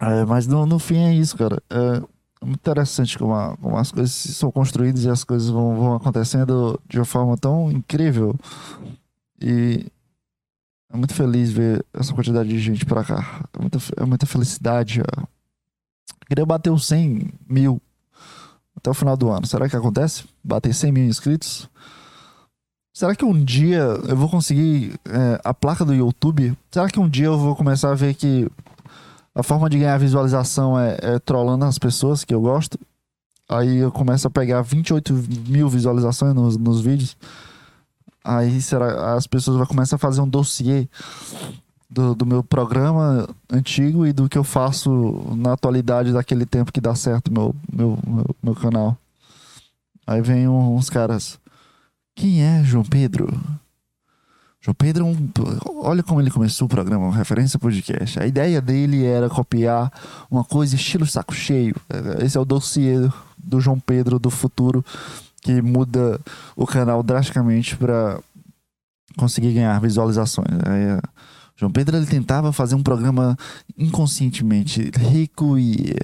[0.00, 1.62] É, mas no, no fim é isso, cara.
[1.70, 1.96] É,
[2.42, 5.94] é muito interessante como, a- como as coisas são construídas e as coisas vão, vão
[5.94, 8.34] acontecendo de uma forma tão incrível.
[9.40, 9.86] E
[10.92, 13.44] é muito feliz ver essa quantidade de gente pra cá.
[13.52, 15.00] É muita, é muita felicidade.
[15.00, 15.26] ó.
[16.26, 17.80] Queria bater os 100 mil
[18.76, 19.46] até o final do ano.
[19.46, 20.24] Será que acontece?
[20.42, 21.68] Bater 100 mil inscritos?
[22.92, 26.56] Será que um dia eu vou conseguir é, a placa do YouTube?
[26.70, 28.50] Será que um dia eu vou começar a ver que
[29.34, 32.78] a forma de ganhar visualização é, é trollando as pessoas que eu gosto?
[33.48, 35.12] Aí eu começo a pegar 28
[35.46, 37.16] mil visualizações nos, nos vídeos.
[38.26, 40.88] Aí será, as pessoas vão começar a fazer um dossiê
[41.88, 46.80] do, do meu programa antigo e do que eu faço na atualidade daquele tempo que
[46.80, 48.98] dá certo meu, meu, meu, meu canal.
[50.04, 51.38] Aí vem uns caras.
[52.16, 53.28] Quem é João Pedro?
[54.60, 55.30] João Pedro, é um,
[55.84, 58.18] olha como ele começou o programa, referência podcast.
[58.18, 59.92] A ideia dele era copiar
[60.28, 61.76] uma coisa estilo saco cheio.
[62.20, 63.08] Esse é o dossiê
[63.38, 64.84] do João Pedro do futuro
[65.46, 66.20] que muda
[66.56, 68.20] o canal drasticamente para
[69.16, 70.48] conseguir ganhar visualizações.
[70.66, 71.00] Aí,
[71.54, 73.38] João Pedro ele tentava fazer um programa
[73.78, 75.94] inconscientemente rico e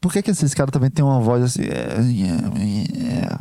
[0.00, 1.62] por que que esses caras também têm uma voz assim?
[1.62, 3.38] É, é, é.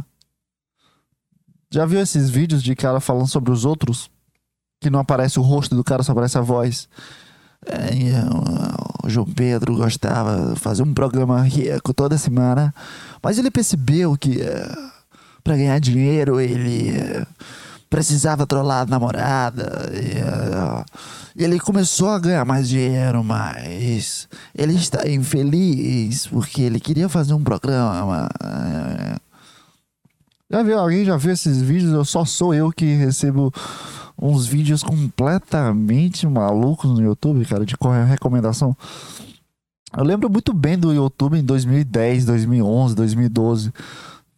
[1.72, 4.12] Já viu esses vídeos de cara falando sobre os outros?
[4.80, 6.88] Que não aparece o rosto do cara, só aparece a voz.
[9.08, 12.74] João Pedro gostava de fazer um programa rico toda semana,
[13.24, 14.76] mas ele percebeu que é,
[15.44, 17.26] para ganhar dinheiro ele é,
[17.90, 19.90] precisava trollar a namorada.
[19.94, 27.34] E, ele começou a ganhar mais dinheiro, mas ele está infeliz porque ele queria fazer
[27.34, 28.28] um programa.
[30.50, 30.80] Já viu?
[30.80, 31.94] Alguém já viu esses vídeos?
[31.94, 33.54] Eu só sou eu que recebo
[34.20, 37.76] uns vídeos completamente malucos no YouTube, cara, de
[38.08, 38.76] recomendação.
[39.96, 43.74] Eu lembro muito bem do YouTube em 2010, 2011, 2012.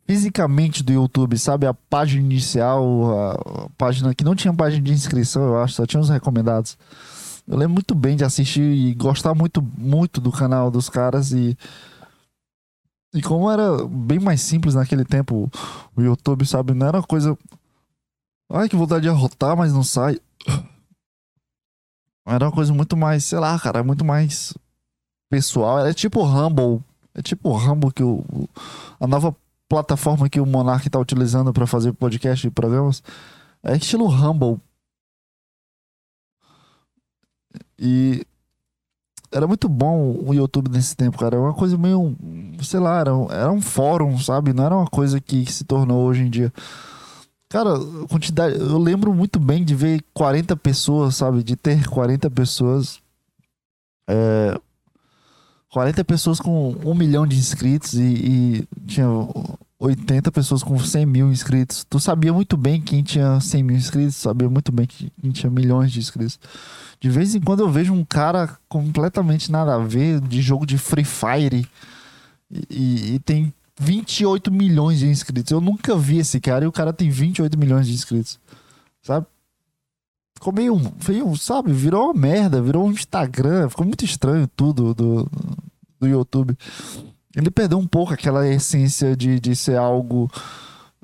[0.05, 1.67] Fisicamente do YouTube, sabe?
[1.67, 6.01] A página inicial, a página que não tinha página de inscrição, eu acho, só tinha
[6.01, 6.77] os recomendados.
[7.47, 11.57] Eu lembro muito bem de assistir e gostar muito, muito do canal dos caras e
[13.13, 15.49] e como era bem mais simples naquele tempo,
[15.95, 16.73] o YouTube, sabe?
[16.73, 17.35] Não era uma coisa.
[18.51, 20.19] Ai, que vontade de arrotar, mas não sai.
[22.25, 24.53] Era uma coisa muito mais, sei lá, cara, muito mais
[25.29, 25.85] pessoal.
[25.85, 26.83] É tipo Rumble.
[27.13, 28.23] É tipo Rumble que o.
[28.99, 29.35] A nova
[29.67, 33.03] plataforma que o Monark tá utilizando para fazer podcast e programas.
[33.63, 34.59] É estilo Rumble.
[37.77, 38.25] E
[39.31, 41.35] era muito bom o YouTube nesse tempo, cara.
[41.35, 42.15] Era uma coisa meio,
[42.63, 44.53] sei lá, era, era um fórum, sabe?
[44.53, 46.51] Não era uma coisa que se tornou hoje em dia.
[47.49, 48.59] Cara, quantidade.
[48.59, 51.41] Eu lembro muito bem de ver 40 pessoas, sabe?
[51.41, 53.01] De ter 40 pessoas.
[54.07, 54.59] É,
[55.71, 59.07] 40 pessoas com um milhão de inscritos e, e tinha
[59.79, 61.85] 80 pessoas com 100 mil inscritos.
[61.89, 65.91] Tu sabia muito bem quem tinha 100 mil inscritos, sabia muito bem quem tinha milhões
[65.91, 66.39] de inscritos.
[66.99, 70.77] De vez em quando eu vejo um cara completamente nada a ver de jogo de
[70.77, 71.67] Free Fire
[72.51, 75.51] e, e, e tem 28 milhões de inscritos.
[75.51, 78.37] Eu nunca vi esse cara e o cara tem 28 milhões de inscritos.
[79.01, 79.25] Sabe?
[80.35, 81.71] Ficou meio, meio, sabe?
[81.71, 83.69] Virou uma merda, virou um Instagram.
[83.69, 85.29] Ficou muito estranho tudo do,
[85.99, 86.57] do YouTube.
[87.35, 90.29] Ele perdeu um pouco aquela essência de, de ser algo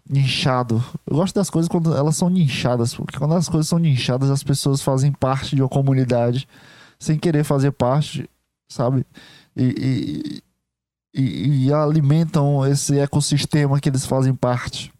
[0.09, 0.83] nichado.
[1.07, 4.43] Eu gosto das coisas quando elas são nichadas, porque quando as coisas são nichadas, as
[4.43, 6.47] pessoas fazem parte de uma comunidade
[6.99, 8.29] sem querer fazer parte,
[8.69, 9.05] sabe?
[9.55, 10.41] E,
[11.15, 14.91] e, e, alimentam esse ecossistema que eles fazem parte.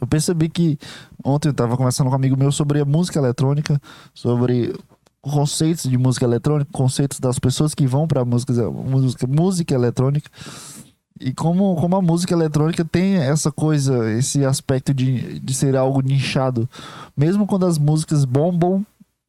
[0.00, 0.78] Eu percebi que
[1.22, 3.80] ontem eu estava conversando com um amigo meu sobre a música eletrônica,
[4.14, 4.74] sobre
[5.20, 10.28] conceitos de música eletrônica, conceitos das pessoas que vão para música, música, música eletrônica.
[11.20, 16.00] E como, como a música eletrônica tem essa coisa, esse aspecto de, de ser algo
[16.00, 16.68] nichado.
[17.16, 18.84] Mesmo quando as músicas bombam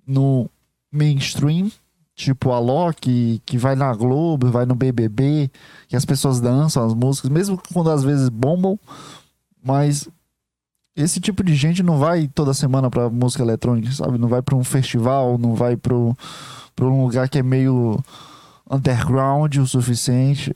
[0.08, 0.50] no
[0.92, 1.70] mainstream,
[2.16, 5.50] tipo a Loki, que vai na Globo, vai no BBB,
[5.88, 8.80] que as pessoas dançam as músicas, mesmo quando às vezes bombam,
[9.64, 10.08] mas
[10.96, 14.18] esse tipo de gente não vai toda semana pra música eletrônica, sabe?
[14.18, 16.16] Não vai pra um festival, não vai pro,
[16.76, 18.00] pra um lugar que é meio
[18.70, 20.54] underground o suficiente.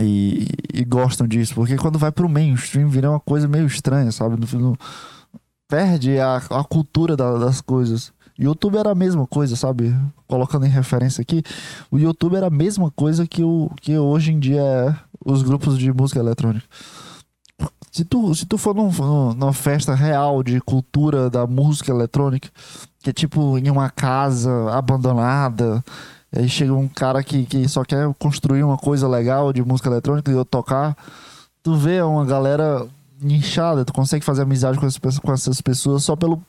[0.00, 4.36] E, e, gostam disso, porque quando vai pro mainstream vira uma coisa meio estranha, sabe?
[4.38, 4.78] No, no,
[5.66, 8.12] perde a, a cultura da, das coisas.
[8.38, 9.94] YouTube era a mesma coisa, sabe?
[10.26, 11.42] Colocando em referência aqui,
[11.90, 15.76] o YouTube era a mesma coisa que, o, que hoje em dia é os grupos
[15.76, 16.64] de música eletrônica.
[17.90, 18.92] Se tu, se tu for num,
[19.34, 22.48] numa festa real de cultura da música eletrônica,
[23.00, 25.82] que é tipo em uma casa abandonada,
[26.32, 30.30] aí chega um cara que, que só quer construir uma coisa legal de música eletrônica
[30.30, 30.96] e eu tocar.
[31.60, 32.86] Tu vê uma galera
[33.20, 34.86] nichada, tu consegue fazer amizade com,
[35.20, 36.40] com essas pessoas só pelo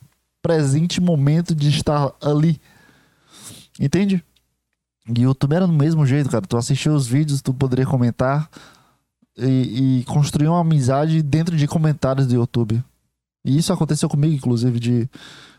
[0.41, 2.59] presente momento de estar ali.
[3.79, 4.23] Entende?
[5.07, 6.45] E YouTube era do mesmo jeito, cara.
[6.45, 8.49] Tu assistiu os vídeos, tu poderia comentar
[9.37, 12.83] e, e construir uma amizade dentro de comentários do YouTube.
[13.43, 15.09] E isso aconteceu comigo, inclusive, de...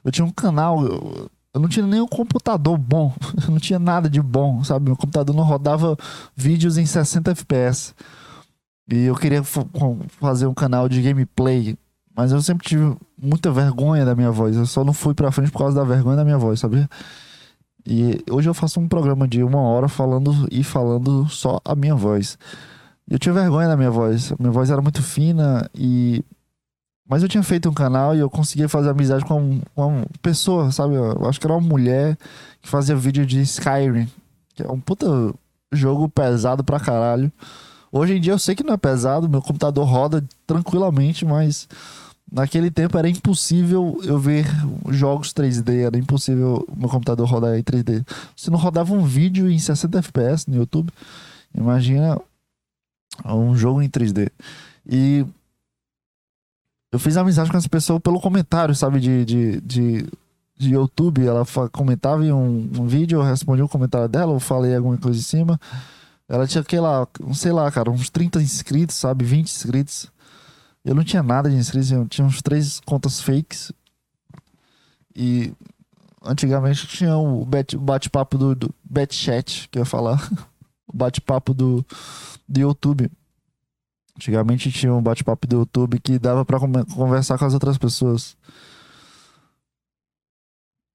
[0.05, 0.85] Eu tinha um canal...
[0.85, 3.13] Eu, eu não tinha nem um computador bom.
[3.45, 4.85] Eu não tinha nada de bom, sabe?
[4.85, 5.97] Meu computador não rodava
[6.37, 7.93] vídeos em 60 FPS.
[8.89, 11.77] E eu queria fazer um canal de gameplay,
[12.21, 14.55] mas eu sempre tive muita vergonha da minha voz.
[14.55, 16.87] Eu só não fui pra frente por causa da vergonha da minha voz, sabia?
[17.87, 21.95] E hoje eu faço um programa de uma hora falando e falando só a minha
[21.95, 22.37] voz.
[23.09, 24.35] Eu tinha vergonha da minha voz.
[24.39, 26.23] Minha voz era muito fina e.
[27.09, 30.71] Mas eu tinha feito um canal e eu conseguia fazer amizade com uma, uma pessoa,
[30.71, 30.97] sabe?
[30.97, 32.19] Eu acho que era uma mulher
[32.61, 34.07] que fazia vídeo de Skyrim,
[34.55, 35.07] que é um puta
[35.73, 37.33] jogo pesado pra caralho.
[37.91, 41.67] Hoje em dia eu sei que não é pesado, meu computador roda tranquilamente, mas
[42.31, 44.47] naquele tempo era impossível eu ver
[44.89, 48.07] jogos 3D, era impossível meu computador rodar em 3D.
[48.37, 50.93] Se não rodava um vídeo em 60 FPS no YouTube,
[51.55, 52.21] imagina
[53.25, 54.31] um jogo em 3D.
[54.87, 55.27] E
[56.93, 60.07] eu fiz amizade com essa pessoa pelo comentário, sabe, de, de, de,
[60.57, 61.25] de YouTube.
[61.25, 64.97] Ela comentava em um, um vídeo, eu respondi o um comentário dela, eu falei alguma
[64.97, 65.61] coisa em cima.
[66.29, 70.11] Ela tinha, que lá, sei lá, cara, uns 30 inscritos, sabe, 20 inscritos.
[70.85, 73.73] Eu não tinha nada de inscritos, eu tinha uns três contas fakes.
[75.15, 75.53] E
[76.25, 80.19] antigamente tinha o bate-papo do, do Batchat, que eu ia falar.
[80.89, 81.85] o bate-papo do,
[82.49, 83.11] do YouTube.
[84.17, 88.37] Antigamente tinha um bate-papo do YouTube que dava para conversar com as outras pessoas.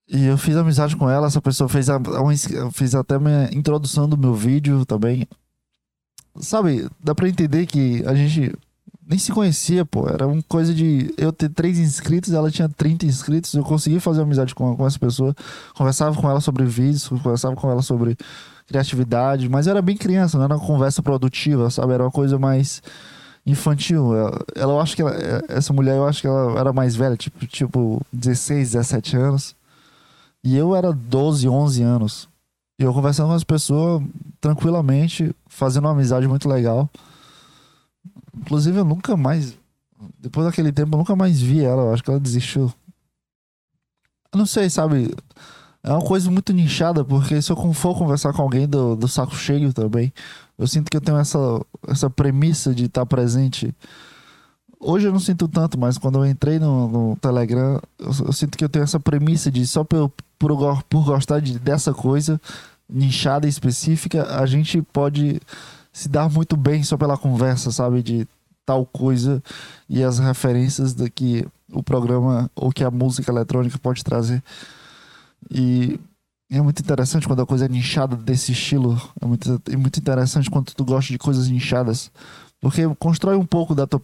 [0.08, 2.00] E eu fiz amizade com ela, essa pessoa fez, a,
[2.71, 5.28] fez até minha introdução do meu vídeo também.
[6.39, 8.54] Sabe, dá pra entender que a gente
[9.08, 10.08] nem se conhecia, pô.
[10.10, 13.54] Era uma coisa de eu ter três inscritos, ela tinha 30 inscritos.
[13.54, 15.36] Eu consegui fazer amizade com, com essa pessoa.
[15.76, 18.18] Conversava com ela sobre vídeos, conversava com ela sobre
[18.68, 21.94] criatividade, mas era bem criança, não era uma conversa produtiva, sabe?
[21.94, 22.82] Era uma coisa mais
[23.46, 24.15] infantil.
[24.15, 25.13] Ela, ela eu acho que ela,
[25.48, 29.56] essa mulher, eu acho que ela era mais velha, tipo, tipo 16, 17 anos.
[30.44, 32.30] E eu era 12, 11 anos.
[32.80, 34.04] E eu conversando com as pessoas
[34.41, 36.89] tranquilamente, fazendo uma amizade muito legal.
[38.45, 39.58] Inclusive, eu nunca mais.
[40.19, 41.84] Depois daquele tempo, eu nunca mais vi ela.
[41.84, 42.71] Eu acho que ela desistiu.
[44.31, 45.12] Eu não sei, sabe?
[45.81, 49.36] É uma coisa muito nichada, porque se eu for conversar com alguém do, do saco
[49.36, 50.12] cheio também,
[50.58, 51.38] eu sinto que eu tenho essa,
[51.88, 53.73] essa premissa de estar presente.
[54.79, 58.58] Hoje eu não sinto tanto, mas quando eu entrei no, no Telegram, eu, eu, sinto
[58.58, 62.39] que eu tenho essa premissa de só por, por, por gostar de, dessa coisa
[62.89, 65.39] nichada específica, a gente pode
[65.95, 68.03] se dar muito bem só pela conversa, sabe?
[68.03, 68.27] De
[68.65, 69.41] tal coisa
[69.88, 74.43] e as referências do que o programa ou que a música eletrônica pode trazer.
[75.49, 75.97] E
[76.51, 79.01] é muito interessante quando a coisa é nichada desse estilo.
[79.21, 82.12] É muito, é muito interessante quando tu gosta de coisas nichadas.
[82.60, 84.01] Porque constrói um pouco da tua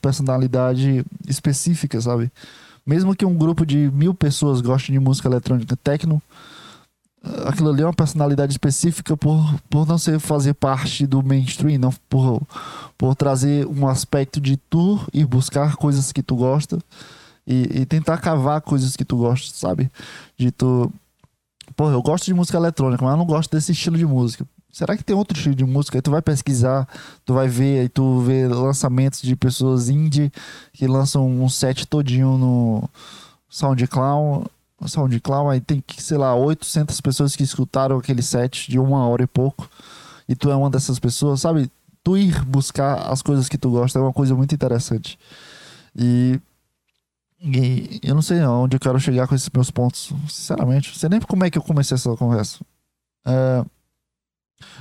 [0.00, 2.32] personalidade específica, sabe?
[2.86, 6.22] Mesmo que um grupo de mil pessoas goste de música eletrônica techno,
[7.46, 11.92] aquilo ali é uma personalidade específica por, por não ser fazer parte do mainstream, não
[12.08, 12.42] por,
[12.98, 16.78] por trazer um aspecto de tu e buscar coisas que tu gosta
[17.46, 19.90] e, e tentar cavar coisas que tu gosta, sabe?
[20.36, 20.92] De tu.
[21.76, 24.46] Pô, eu gosto de música eletrônica, mas eu não gosto desse estilo de música.
[24.70, 25.96] Será que tem outro estilo de música?
[25.96, 26.88] Aí tu vai pesquisar,
[27.24, 30.32] tu vai ver, aí tu vê lançamentos de pessoas indie
[30.72, 32.90] que lançam um set todinho no
[33.48, 34.46] SoundCloud
[34.86, 39.26] SoundCloud, aí tem sei lá, 800 pessoas que escutaram aquele set de uma hora e
[39.26, 39.68] pouco,
[40.28, 41.70] e tu é uma dessas pessoas, sabe?
[42.02, 45.18] Tu ir buscar as coisas que tu gosta é uma coisa muito interessante.
[45.96, 46.40] E,
[47.40, 50.90] e eu não sei onde eu quero chegar com esses meus pontos, sinceramente.
[50.90, 52.58] Não sei nem como é que eu comecei essa conversa.
[53.26, 53.64] É,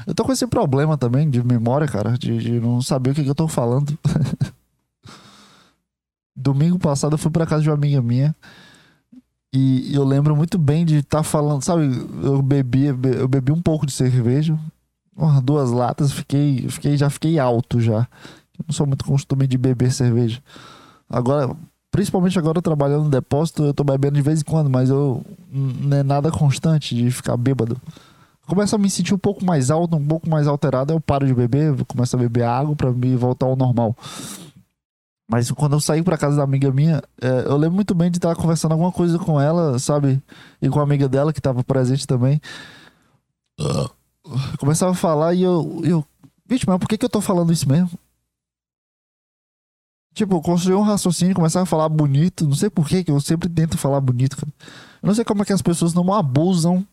[0.06, 3.24] eu tô com esse problema também de memória, cara, de, de não saber o que,
[3.24, 3.98] que eu tô falando.
[6.36, 8.36] Domingo passado eu fui pra casa de uma amiga minha.
[9.54, 11.84] E eu lembro muito bem de estar tá falando, sabe?
[12.24, 14.58] Eu bebi, eu bebi um pouco de cerveja,
[15.44, 18.08] duas latas, fiquei, fiquei, já fiquei alto já.
[18.58, 20.42] Eu não sou muito costume de beber cerveja.
[21.08, 21.56] Agora,
[21.92, 25.98] principalmente agora trabalhando no depósito, eu tô bebendo de vez em quando, mas eu não
[25.98, 27.80] é nada constante de ficar bêbado.
[28.48, 31.34] Começo a me sentir um pouco mais alto, um pouco mais alterado, eu paro de
[31.34, 33.96] beber, começo a beber água para me voltar ao normal.
[35.30, 38.18] Mas quando eu saí pra casa da amiga minha, é, eu lembro muito bem de
[38.18, 40.22] estar conversando alguma coisa com ela, sabe?
[40.62, 42.42] E com a amiga dela que tava presente também.
[43.60, 43.90] Uh.
[44.58, 45.82] Começava a falar e eu.
[45.84, 46.06] eu
[46.46, 47.92] Vixe, mas por que, que eu tô falando isso mesmo?
[50.14, 52.46] Tipo, construir um raciocínio, começar a falar bonito.
[52.46, 54.52] Não sei por que, que eu sempre tento falar bonito, cara.
[55.02, 56.86] Eu não sei como é que as pessoas não abusam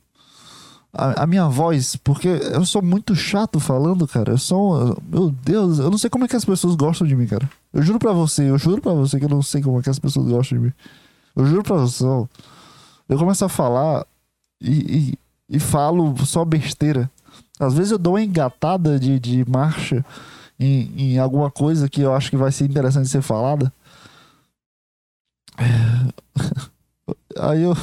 [0.92, 4.32] a, a, minha voz, porque eu sou muito chato falando, cara.
[4.32, 4.96] Eu sou.
[5.06, 7.48] Meu Deus, eu não sei como é que as pessoas gostam de mim, cara.
[7.72, 9.90] Eu juro pra você, eu juro pra você que eu não sei como é que
[9.90, 10.72] as pessoas gostam de mim.
[11.36, 12.04] Eu juro pra você.
[12.04, 14.06] Eu começo a falar
[14.60, 15.14] e,
[15.48, 17.10] e, e falo só besteira.
[17.58, 20.04] Às vezes eu dou uma engatada de, de marcha
[20.58, 23.72] em, em alguma coisa que eu acho que vai ser interessante ser falada.
[27.38, 27.76] Aí eu,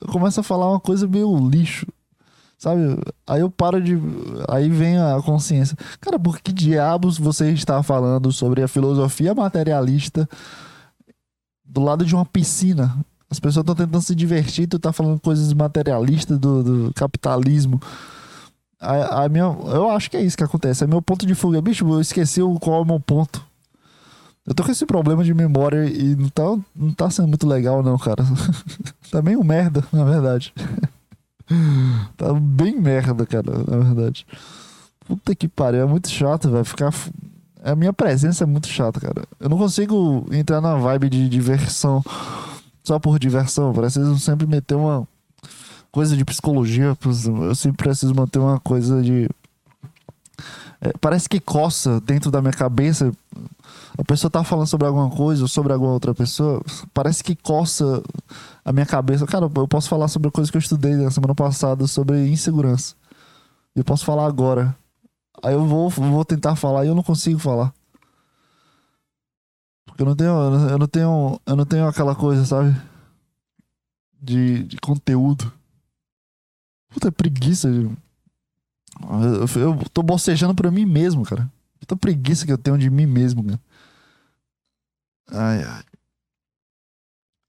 [0.00, 1.86] eu começo a falar uma coisa meio lixo.
[2.62, 2.96] Sabe?
[3.26, 3.98] Aí eu paro de.
[4.48, 5.76] Aí vem a consciência.
[6.00, 10.28] Cara, por que diabos você está falando sobre a filosofia materialista
[11.64, 12.96] do lado de uma piscina?
[13.28, 17.82] As pessoas estão tentando se divertir, tu tá falando coisas materialistas do, do capitalismo.
[18.78, 20.84] A, a, minha, eu acho que é isso que acontece.
[20.84, 21.60] É meu ponto de fuga.
[21.60, 23.44] Bicho, eu esqueci qual é o meu ponto.
[24.46, 26.44] Eu tô com esse problema de memória e não tá,
[26.76, 28.24] não tá sendo muito legal, não, cara.
[29.10, 30.54] tá meio merda, na verdade.
[32.16, 34.26] tá bem merda, cara, na verdade.
[35.06, 36.92] Puta que pariu, é muito chato, vai ficar.
[37.62, 39.24] A minha presença é muito chata, cara.
[39.38, 42.02] Eu não consigo entrar na vibe de diversão
[42.82, 43.72] só por diversão.
[43.72, 45.06] Preciso sempre meter uma
[45.90, 46.96] coisa de psicologia.
[47.04, 49.28] Eu sempre preciso manter uma coisa de.
[50.84, 53.12] É, parece que coça dentro da minha cabeça.
[53.96, 56.60] A pessoa tá falando sobre alguma coisa ou sobre alguma outra pessoa.
[56.92, 58.02] Parece que coça
[58.64, 59.24] a minha cabeça.
[59.24, 62.96] Cara, eu posso falar sobre a coisa que eu estudei na semana passada sobre insegurança.
[63.76, 64.76] Eu posso falar agora.
[65.40, 67.72] Aí eu vou, vou tentar falar e eu não consigo falar.
[69.86, 70.30] Porque eu não tenho,
[70.68, 72.74] eu não tenho, eu não tenho aquela coisa, sabe?
[74.20, 75.52] De, de conteúdo.
[76.88, 77.70] Puta preguiça.
[77.70, 77.88] De...
[79.10, 81.50] Eu, eu, tô bocejando pra mim mesmo, cara.
[81.80, 83.60] Puta preguiça que eu tenho de mim mesmo, cara.
[85.30, 85.84] Ai, ai.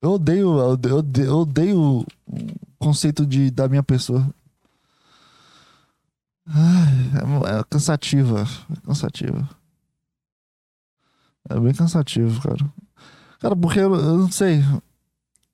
[0.02, 2.06] Eu odeio, eu odeio, eu odeio o
[2.78, 4.34] conceito de, da minha pessoa.
[6.46, 8.44] Ai, é, é cansativa.
[8.72, 9.50] É cansativa.
[11.50, 12.74] É bem cansativo, cara.
[13.40, 14.62] Cara, porque eu, eu não sei.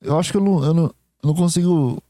[0.02, 2.02] Eu acho que eu não, eu não, eu não consigo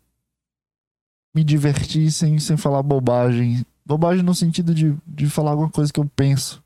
[1.34, 3.66] me divertir sem, sem falar bobagem.
[3.90, 6.64] Bobagem no sentido de, de falar alguma coisa que eu penso.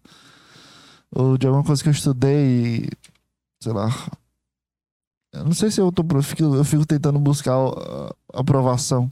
[1.09, 2.89] Ou de alguma coisa que eu estudei.
[3.61, 3.87] Sei lá.
[5.31, 6.05] Eu não sei se eu tô.
[6.13, 7.55] Eu fico, eu fico tentando buscar
[8.33, 9.09] aprovação.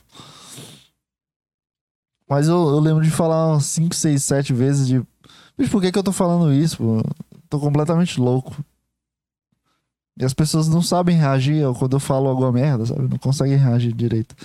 [2.28, 5.02] Mas eu, eu lembro de falar 5, 6, 7 vezes de.
[5.70, 7.02] Por que, que eu tô falando isso, pô?
[7.50, 8.54] Tô completamente louco.
[10.20, 13.08] E as pessoas não sabem reagir quando eu falo alguma merda, sabe?
[13.08, 14.36] Não conseguem reagir direito.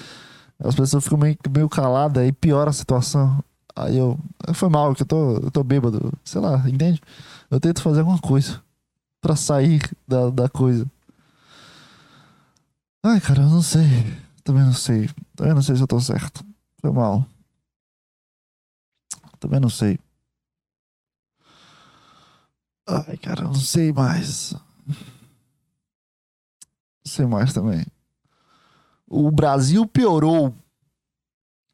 [0.57, 3.43] As pessoas ficam meio, meio caladas e piora a situação.
[3.77, 4.19] Aí eu.
[4.55, 6.13] Foi mal, que eu tô, eu tô bêbado.
[6.25, 7.01] Sei lá, entende?
[7.51, 8.63] Eu tento fazer alguma coisa
[9.21, 10.91] para sair da, da coisa.
[13.05, 13.85] Ai, cara, eu não sei.
[14.43, 15.11] Também não sei.
[15.35, 16.45] Também não sei se eu tô certo.
[16.81, 17.27] Foi mal.
[19.39, 19.99] Também não sei.
[22.89, 24.53] Ai, cara, não sei mais.
[24.87, 24.97] Não
[27.05, 27.85] sei mais também.
[29.07, 30.55] O Brasil piorou.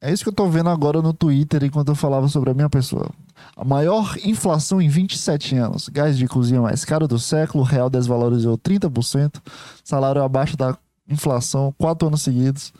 [0.04, 2.68] É isso que eu tô vendo agora no Twitter enquanto eu falava sobre a minha
[2.68, 3.08] pessoa.
[3.56, 5.88] A maior inflação em 27 anos.
[5.88, 7.62] Gás de cozinha mais caro do século.
[7.62, 9.40] Real desvalorizou 30%.
[9.84, 10.76] Salário abaixo da
[11.08, 11.72] inflação.
[11.78, 12.72] Quatro anos seguidos.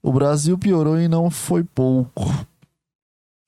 [0.00, 2.32] O Brasil piorou e não foi pouco.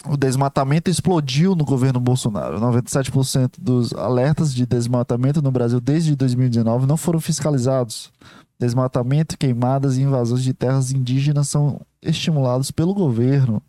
[0.08, 2.58] O desmatamento explodiu no governo Bolsonaro.
[2.58, 8.10] 97% dos alertas de desmatamento no Brasil desde 2019 não foram fiscalizados.
[8.58, 13.62] Desmatamento, queimadas e invasões de terras indígenas são estimulados pelo governo.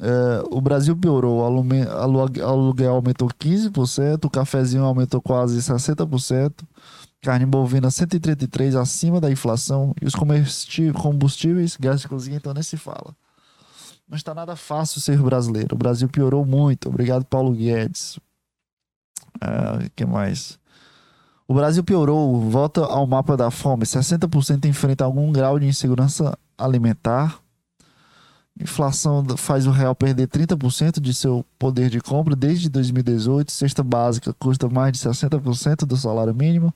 [0.00, 6.52] É, o Brasil piorou, o aluguel aumentou 15%, o cafezinho aumentou quase 60%,
[7.20, 10.14] carne bovina 133% acima da inflação e os
[10.94, 13.14] combustíveis, gás de cozinha, então nem se fala.
[14.08, 15.74] Não está nada fácil ser brasileiro.
[15.74, 16.88] O Brasil piorou muito.
[16.88, 18.18] Obrigado, Paulo Guedes.
[19.36, 20.58] Uh, que mais?
[21.48, 22.38] O Brasil piorou.
[22.50, 23.84] Volta ao mapa da fome.
[23.84, 27.42] 60% enfrenta algum grau de insegurança alimentar.
[28.60, 33.50] Inflação faz o real perder 30% de seu poder de compra desde 2018.
[33.50, 36.74] Cesta básica custa mais de 60% do salário mínimo.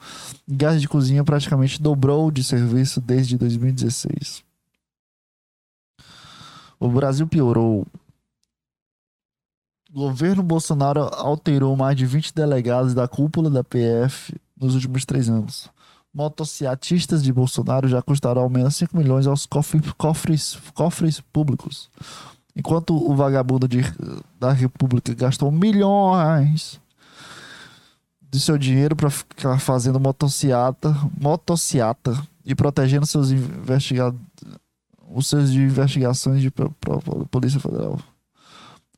[0.48, 4.42] Gás de cozinha praticamente dobrou de serviço desde 2016.
[6.80, 7.86] O Brasil piorou.
[9.92, 15.28] O governo Bolsonaro alterou mais de 20 delegados da cúpula da PF nos últimos três
[15.28, 15.70] anos.
[16.16, 21.90] Motociatistas de Bolsonaro já custaram ao menos 5 milhões aos cofres, cofres, cofres públicos.
[22.56, 23.82] Enquanto o vagabundo de,
[24.40, 26.80] da República gastou milhões
[28.30, 34.18] de seu dinheiro para ficar fazendo motociata, motociata e protegendo seus investigados
[35.10, 36.50] os seus de investigações de
[37.30, 38.00] Polícia Federal.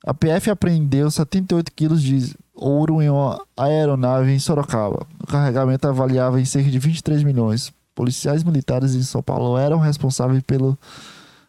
[0.06, 5.06] A PF apreendeu 78 quilos de ouro em uma aeronave em Sorocaba.
[5.22, 7.72] O carregamento avaliava em cerca de 23 milhões.
[7.94, 10.76] Policiais militares em São Paulo eram responsáveis pelo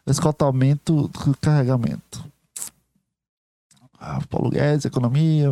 [0.06, 2.24] escoltamento do carregamento.
[3.98, 5.46] Ah, Paulo Guedes, economia.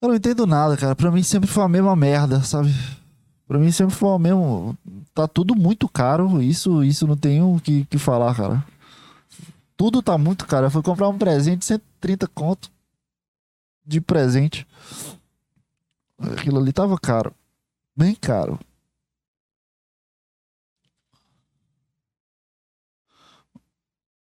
[0.00, 0.96] Eu não entendo nada, cara.
[0.96, 2.74] Pra mim sempre foi a mesma merda, sabe?
[3.46, 4.78] Pra mim sempre foi o mesmo.
[5.14, 6.40] Tá tudo muito caro.
[6.42, 8.64] Isso, isso não tenho o que, que falar, cara.
[9.76, 10.66] Tudo tá muito caro.
[10.66, 12.73] Eu fui comprar um presente, 130 conto
[13.84, 14.66] de presente.
[16.18, 17.34] Aquilo ali tava caro.
[17.96, 18.58] Bem caro.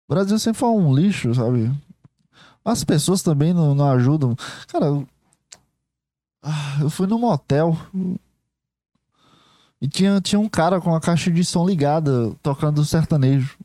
[0.08, 1.72] O Brasil sempre foi um lixo, sabe?
[2.66, 4.36] As pessoas também não, não ajudam.
[4.68, 5.08] Cara, eu,
[6.42, 7.78] ah, eu fui num motel
[9.82, 13.58] e tinha, tinha um cara com a caixa de som ligada tocando sertanejo.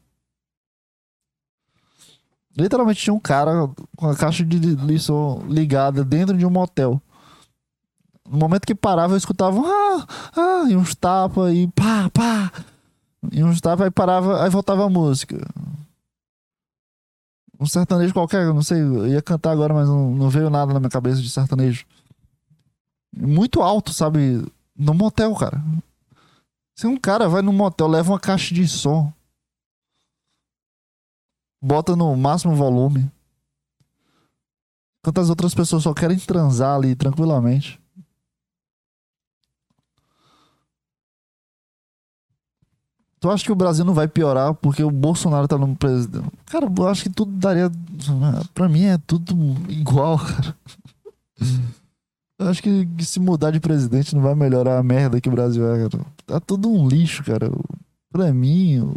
[2.57, 7.01] Literalmente tinha um cara com a caixa de, som ligada dentro de um motel.
[8.29, 12.53] No momento que parava, eu escutava ah, ah, e uns tapas e pá, pá.
[13.33, 15.39] E uns tapas, aí parava, aí voltava a música.
[17.59, 20.81] Um sertanejo qualquer, não sei, eu ia cantar agora, mas não, não veio nada na
[20.81, 21.85] minha cabeça de sertanejo.
[23.17, 24.45] Muito alto, sabe?
[24.77, 25.63] No motel, cara.
[26.77, 29.13] Se um cara vai no motel, leva uma caixa de som,
[31.65, 33.11] bota no máximo volume,
[35.01, 37.81] enquanto as outras pessoas só querem transar ali tranquilamente.
[43.19, 46.29] Tu acha que o Brasil não vai piorar porque o Bolsonaro tá no presidente?
[46.45, 47.73] Cara, eu acho que tudo daria.
[48.53, 49.35] Pra mim é tudo
[49.71, 50.55] igual, cara.
[52.39, 55.67] Eu acho que, se mudar de presidente não vai melhorar a merda que o Brasil
[55.73, 56.05] é, cara.
[56.27, 57.51] Tá tudo um lixo, cara.
[58.13, 58.95] Pra mim,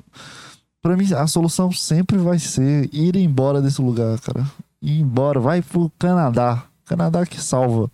[0.82, 4.46] pra mim, a solução sempre vai ser ir embora desse lugar, cara.
[4.82, 6.64] Ir embora, vai pro Canadá.
[6.86, 7.92] Canadá que salva.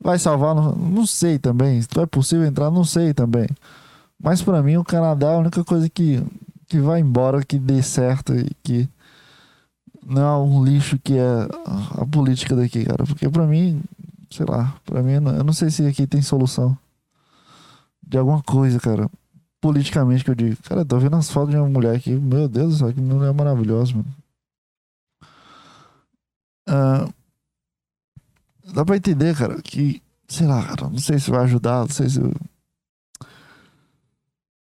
[0.00, 1.80] Vai salvar, não, não sei também.
[1.80, 3.48] Se é possível entrar, não sei também.
[4.22, 6.22] Mas para mim o Canadá é a única coisa que,
[6.66, 8.88] que vai embora, que dê certo e que
[10.04, 11.48] não é um lixo que é
[12.00, 13.04] a política daqui, cara.
[13.04, 13.82] Porque para mim,
[14.30, 16.76] sei lá, para mim eu não sei se aqui tem solução
[18.06, 19.10] de alguma coisa, cara.
[19.66, 20.56] Politicamente que eu digo.
[20.62, 22.10] Cara, tô vendo as fotos de uma mulher aqui.
[22.10, 24.06] Meu Deus do céu, que mulher maravilhosa, mano.
[26.68, 27.12] Uh,
[28.72, 32.08] dá pra entender, cara, que, sei lá, cara, não sei se vai ajudar, não sei
[32.08, 32.20] se.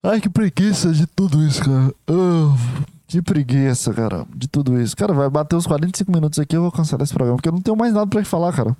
[0.01, 1.93] Ai, que preguiça de tudo isso, cara.
[2.10, 2.58] Uh,
[3.06, 4.97] que preguiça, cara, de tudo isso.
[4.97, 7.62] Cara, vai bater uns 45 minutos aqui, eu vou cancelar esse programa, porque eu não
[7.62, 8.76] tenho mais nada pra falar, cara.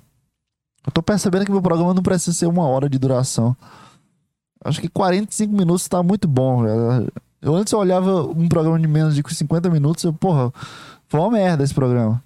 [0.84, 3.56] Eu tô percebendo que meu programa não precisa ser uma hora de duração.
[4.64, 6.64] Acho que 45 minutos tá muito bom.
[7.40, 10.52] Eu antes eu olhava um programa de menos de 50 minutos, eu, porra,
[11.08, 12.22] foi uma merda esse programa.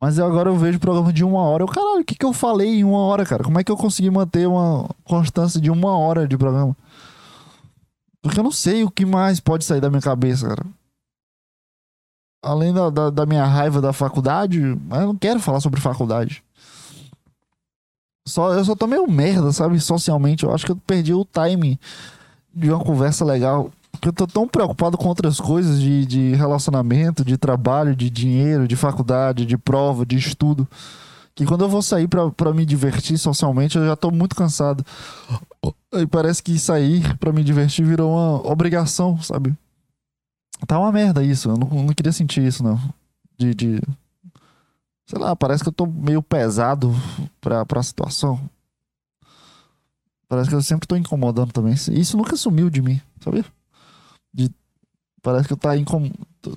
[0.00, 1.64] Mas agora eu vejo programa de uma hora.
[1.64, 3.42] Eu, caralho, o que, que eu falei em uma hora, cara?
[3.42, 6.76] Como é que eu consegui manter uma constância de uma hora de programa?
[8.22, 10.66] Porque eu não sei o que mais pode sair da minha cabeça, cara.
[12.40, 16.44] Além da, da, da minha raiva da faculdade, eu não quero falar sobre faculdade.
[18.28, 19.80] Só, eu só tô meio merda, sabe?
[19.80, 20.44] Socialmente.
[20.44, 21.78] Eu acho que eu perdi o time
[22.54, 23.70] de uma conversa legal.
[23.90, 28.68] Porque eu tô tão preocupado com outras coisas de, de relacionamento, de trabalho, de dinheiro,
[28.68, 30.68] de faculdade, de prova, de estudo.
[31.34, 34.84] Que quando eu vou sair pra, pra me divertir socialmente, eu já tô muito cansado.
[35.94, 39.56] E parece que sair pra me divertir virou uma obrigação, sabe?
[40.66, 41.48] Tá uma merda isso.
[41.48, 42.78] Eu não, não queria sentir isso, não.
[43.38, 43.80] De, de.
[45.08, 46.92] Sei lá, parece que eu tô meio pesado
[47.40, 48.38] pra, pra situação.
[50.28, 51.72] Parece que eu sempre tô incomodando também.
[51.72, 53.42] Isso nunca sumiu de mim, sabe?
[54.34, 54.50] De,
[55.22, 56.10] parece que eu tá incom,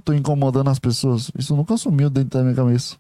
[0.04, 1.32] tô incomodando as pessoas.
[1.38, 2.98] Isso nunca sumiu dentro da minha cabeça.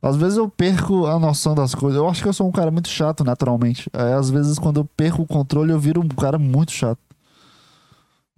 [0.00, 1.98] Às vezes eu perco a noção das coisas.
[1.98, 3.90] Eu acho que eu sou um cara muito chato, naturalmente.
[3.92, 7.00] Aí, às vezes, quando eu perco o controle, eu viro um cara muito chato.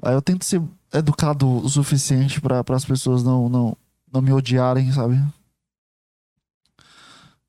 [0.02, 3.76] Aí eu tento ser educado o suficiente para as pessoas não, não,
[4.10, 5.22] não me odiarem, sabe?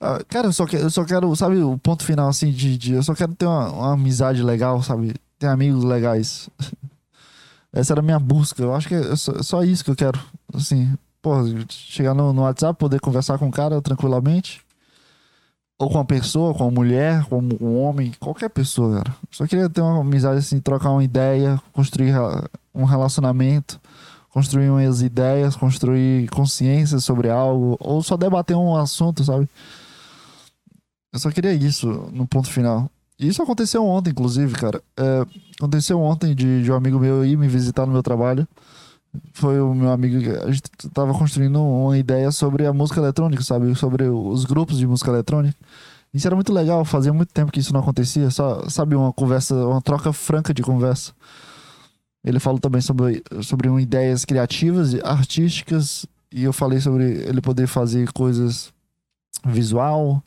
[0.06, 2.78] Ah, cara, eu só, eu só quero, sabe, o ponto final, assim, de.
[2.78, 5.16] de eu só quero ter uma, uma amizade legal, sabe?
[5.40, 6.50] Ter amigos legais.
[7.72, 8.62] Essa era a minha busca.
[8.62, 10.20] Eu acho que é só, é só isso que eu quero.
[10.54, 11.36] Assim, pô,
[11.70, 14.62] chegar no, no WhatsApp, poder conversar com o cara tranquilamente.
[15.80, 19.16] Ou com uma pessoa, com uma mulher, com um homem, qualquer pessoa, cara.
[19.32, 22.14] Só queria ter uma amizade assim, trocar uma ideia, construir
[22.76, 23.80] um relacionamento,
[24.30, 29.48] construir umas ideias, construir consciência sobre algo, ou só debater um assunto, sabe?
[31.14, 32.90] Eu só queria isso no ponto final.
[33.18, 34.82] Isso aconteceu ontem, inclusive, cara.
[34.98, 35.26] É,
[35.60, 38.48] aconteceu ontem de, de um amigo meu ir me visitar no meu trabalho
[39.34, 40.18] foi o meu amigo.
[40.46, 43.74] A gente tava construindo uma ideia sobre a música eletrônica, sabe?
[43.76, 45.58] Sobre os grupos de música eletrônica.
[46.14, 48.30] Isso era muito legal, fazia muito tempo que isso não acontecia.
[48.30, 51.14] Só, sabe, uma conversa, uma troca franca de conversa.
[52.24, 58.12] Ele falou também sobre, sobre ideias criativas, artísticas e eu falei sobre ele poder fazer
[58.14, 58.72] coisas
[59.46, 60.24] visual,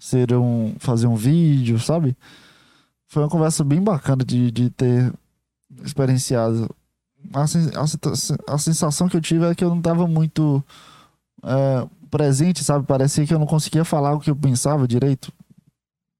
[0.00, 2.16] ser um, fazer um vídeo, sabe?
[3.06, 5.12] Foi uma conversa bem bacana de, de ter
[5.84, 6.74] experienciado.
[7.34, 10.64] A, a, a sensação que eu tive é que eu não estava muito
[11.42, 12.86] é, presente, sabe?
[12.86, 15.30] Parecia que eu não conseguia falar o que eu pensava direito.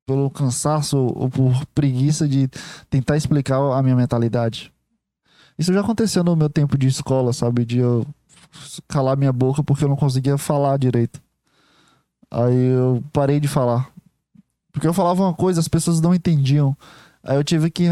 [0.07, 2.49] Pelo cansaço ou por preguiça de
[2.91, 4.73] tentar explicar a minha mentalidade.
[5.59, 7.65] Isso já aconteceu no meu tempo de escola, sabe?
[7.65, 8.07] De eu
[8.89, 11.23] calar minha boca porque eu não conseguia falar direito.
[12.31, 13.91] Aí eu parei de falar.
[14.73, 16.77] Porque eu falava uma coisa, as pessoas não entendiam.
[17.25, 17.85] Aí eu tive que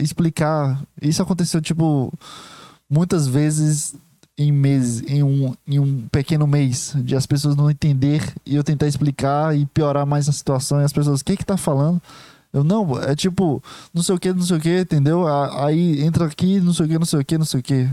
[0.00, 0.80] explicar.
[1.00, 2.12] Isso aconteceu, tipo,
[2.88, 3.94] muitas vezes
[4.38, 8.62] em meses, em um, em um pequeno mês, de as pessoas não entender e eu
[8.62, 10.80] tentar explicar e piorar mais a situação.
[10.80, 12.00] E as pessoas, o que que tá falando?
[12.52, 13.62] Eu, não, é tipo,
[13.94, 15.26] não sei o que, não sei o que, entendeu?
[15.26, 17.90] Aí entra aqui, não sei o que, não sei o que, não sei o que.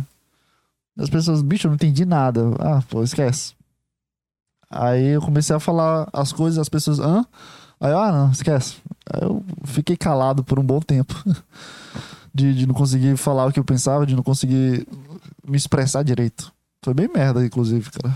[0.97, 2.41] As pessoas, bicho, eu não entendi nada.
[2.59, 3.53] Ah, pô, esquece.
[4.75, 7.23] Aí eu comecei a falar as coisas, as pessoas, hã?
[7.79, 8.77] Aí, ah, não, esquece.
[9.11, 11.13] Aí eu fiquei calado por um bom tempo.
[12.33, 14.87] de, de não conseguir falar o que eu pensava, de não conseguir
[15.45, 16.51] me expressar direito.
[16.81, 18.15] Foi bem merda, inclusive, cara.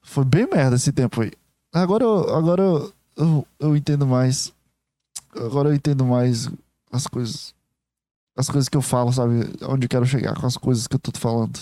[0.00, 1.32] Foi bem merda esse tempo aí.
[1.74, 4.52] Agora eu, agora eu, eu, eu entendo mais.
[5.34, 6.48] Agora eu entendo mais
[6.92, 7.52] as coisas.
[8.36, 9.34] As coisas que eu falo, sabe?
[9.62, 11.58] Onde eu quero chegar com as coisas que eu tô falando.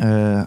[0.00, 0.46] É,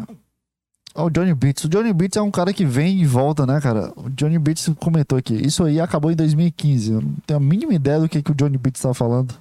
[1.01, 1.63] o Johnny Beats.
[1.63, 3.91] O Johnny Beats é um cara que vem e volta, né, cara?
[3.95, 5.33] O Johnny Beats comentou aqui.
[5.33, 6.91] Isso aí acabou em 2015.
[6.91, 9.33] Eu não tenho a mínima ideia do que, que o Johnny Beats tá falando.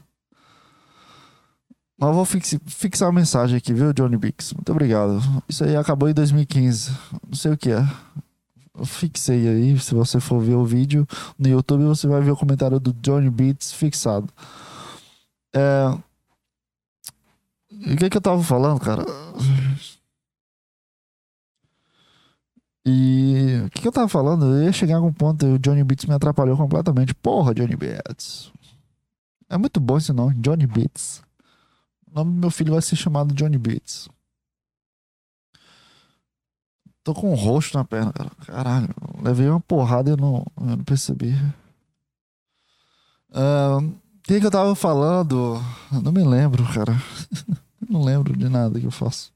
[1.98, 4.54] Mas eu vou fix, fixar a mensagem aqui, viu, Johnny Beats?
[4.54, 5.20] Muito obrigado.
[5.48, 6.90] Isso aí acabou em 2015.
[7.28, 7.86] Não sei o que é.
[8.76, 9.78] Eu fixei aí.
[9.78, 11.06] Se você for ver o vídeo
[11.38, 14.26] no YouTube, você vai ver o comentário do Johnny Beats fixado.
[15.54, 15.94] É...
[17.70, 19.04] O que, que eu tava falando, cara?
[22.84, 24.46] E o que, que, eu tava falando?
[24.46, 27.14] Eu ia chegar a algum ponto e o Johnny Beats me atrapalhou completamente.
[27.14, 28.52] Porra, Johnny Beats.
[29.48, 31.22] É muito bom esse nome, Johnny Beats.
[32.10, 34.08] O nome do meu filho vai ser chamado Johnny Beats.
[37.04, 38.30] Tô com um roxo na perna, cara.
[38.46, 38.88] Caralho,
[39.22, 41.34] levei uma porrada e eu não, eu não percebi.
[43.30, 45.60] O uh, que, que eu tava falando?
[45.92, 46.96] Eu não me lembro, cara.
[47.88, 49.32] não lembro de nada que eu faço.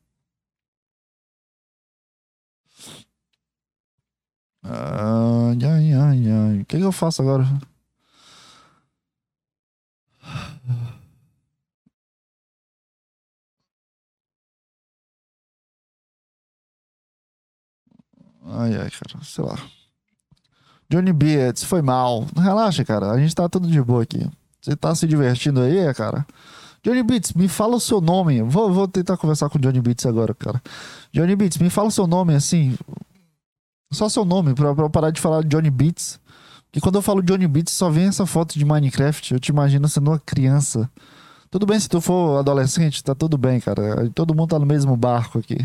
[4.68, 6.60] Ai, ai, ai, ai.
[6.60, 7.44] O que, que eu faço agora?
[18.44, 19.56] Ai, ai, cara, sei lá.
[20.88, 22.26] Johnny Beats, foi mal.
[22.36, 23.10] Relaxa, cara.
[23.10, 24.24] A gente tá tudo de boa aqui.
[24.60, 26.26] Você tá se divertindo aí, cara?
[26.82, 28.42] Johnny Beats, me fala o seu nome.
[28.42, 30.62] Vou, vou tentar conversar com o Johnny Beats agora, cara.
[31.12, 32.76] Johnny Beats, me fala o seu nome assim.
[33.92, 36.20] Só seu nome, pra, pra parar de falar Johnny Beats.
[36.66, 39.34] Porque quando eu falo Johnny Beats, só vem essa foto de Minecraft.
[39.34, 40.90] Eu te imagino sendo uma criança.
[41.50, 44.10] Tudo bem se tu for adolescente, tá tudo bem, cara.
[44.14, 45.58] Todo mundo tá no mesmo barco aqui.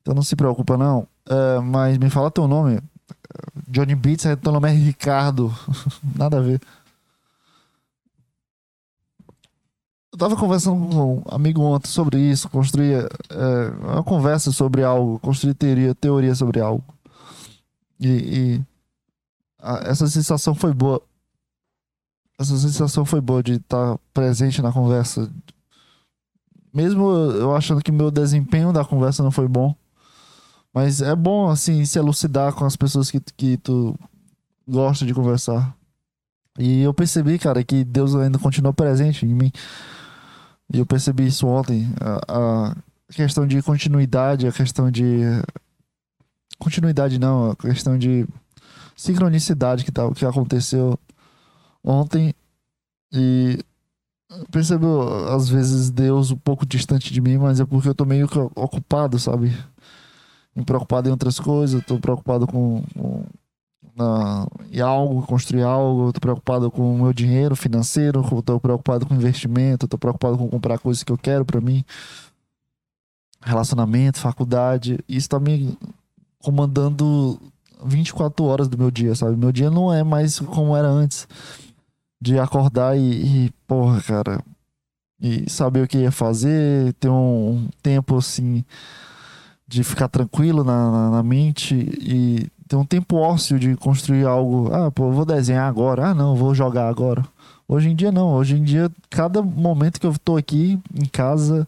[0.00, 1.06] Então não se preocupa, não.
[1.28, 2.80] Uh, mas me fala teu nome.
[3.68, 5.54] Johnny Beats, teu nome é Ricardo.
[6.16, 6.60] Nada a ver.
[10.12, 15.18] Eu tava conversando com um amigo ontem sobre isso, construir é, uma conversa sobre algo,
[15.20, 16.84] construir teoria, teoria sobre algo.
[18.02, 18.66] E, e
[19.60, 21.00] a, essa sensação foi boa.
[22.38, 25.30] Essa sensação foi boa de estar presente na conversa.
[26.74, 29.74] Mesmo eu achando que meu desempenho da conversa não foi bom.
[30.74, 33.96] Mas é bom, assim, se elucidar com as pessoas que, que tu
[34.66, 35.76] gosta de conversar.
[36.58, 39.52] E eu percebi, cara, que Deus ainda continua presente em mim.
[40.72, 41.92] E eu percebi isso ontem.
[42.00, 42.76] A, a
[43.12, 45.20] questão de continuidade, a questão de
[46.58, 48.26] continuidade não, a questão de
[48.96, 50.98] sincronicidade que, tá, que aconteceu
[51.82, 52.34] ontem
[53.12, 53.58] e
[54.50, 58.28] percebo às vezes Deus um pouco distante de mim, mas é porque eu tô meio
[58.54, 59.52] ocupado, sabe?
[60.54, 63.24] Me preocupado em outras coisas, tô preocupado com, com
[63.96, 69.14] na, em algo, construir algo, tô preocupado com o meu dinheiro financeiro, tô preocupado com
[69.14, 71.84] investimento, tô preocupado com comprar coisas que eu quero para mim.
[73.40, 75.76] Relacionamento, faculdade, isso tá me
[76.42, 77.40] comandando
[77.84, 79.36] 24 horas do meu dia, sabe?
[79.36, 81.26] Meu dia não é mais como era antes.
[82.20, 84.44] De acordar e, e porra, cara,
[85.20, 88.64] e saber o que ia fazer, ter um, tempo assim
[89.66, 94.70] de ficar tranquilo na, na, na, mente e ter um tempo ósseo de construir algo.
[94.72, 96.08] Ah, pô, vou desenhar agora.
[96.08, 97.24] Ah, não, vou jogar agora.
[97.66, 98.34] Hoje em dia não.
[98.34, 101.66] Hoje em dia, cada momento que eu tô aqui em casa,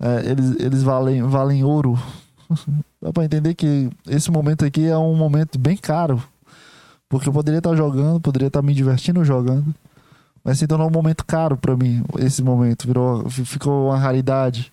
[0.00, 1.98] é, eles, eles valem, valem ouro.
[3.06, 6.20] Dá pra entender que esse momento aqui é um momento bem caro.
[7.08, 9.72] Porque eu poderia estar jogando, poderia estar me divertindo jogando.
[10.42, 12.84] Mas se tornou um momento caro para mim, esse momento.
[12.84, 14.72] Virou, ficou uma raridade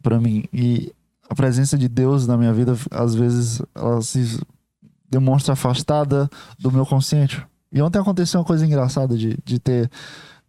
[0.00, 0.44] para mim.
[0.52, 0.92] E
[1.28, 4.40] a presença de Deus na minha vida, às vezes, ela se
[5.10, 7.44] demonstra afastada do meu consciente.
[7.72, 9.90] E ontem aconteceu uma coisa engraçada de, de ter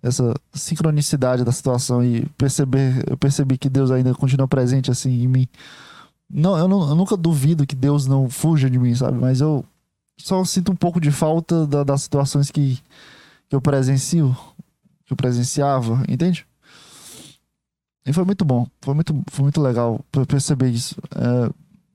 [0.03, 5.27] essa sincronicidade da situação e perceber, eu percebi que Deus ainda continua presente assim em
[5.27, 5.47] mim.
[6.29, 9.17] Não, eu, não, eu nunca duvido que Deus não fuja de mim, sabe?
[9.17, 9.63] Mas eu
[10.17, 12.81] só sinto um pouco de falta da, das situações que,
[13.47, 14.35] que eu presencio,
[15.05, 16.45] que eu presenciava, entende?
[18.05, 20.95] E foi muito bom, foi muito, foi muito legal perceber isso.
[21.15, 21.51] É,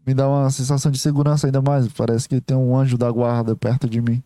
[0.06, 1.86] me dá uma sensação de segurança ainda mais.
[1.92, 4.22] Parece que tem um anjo da guarda perto de mim,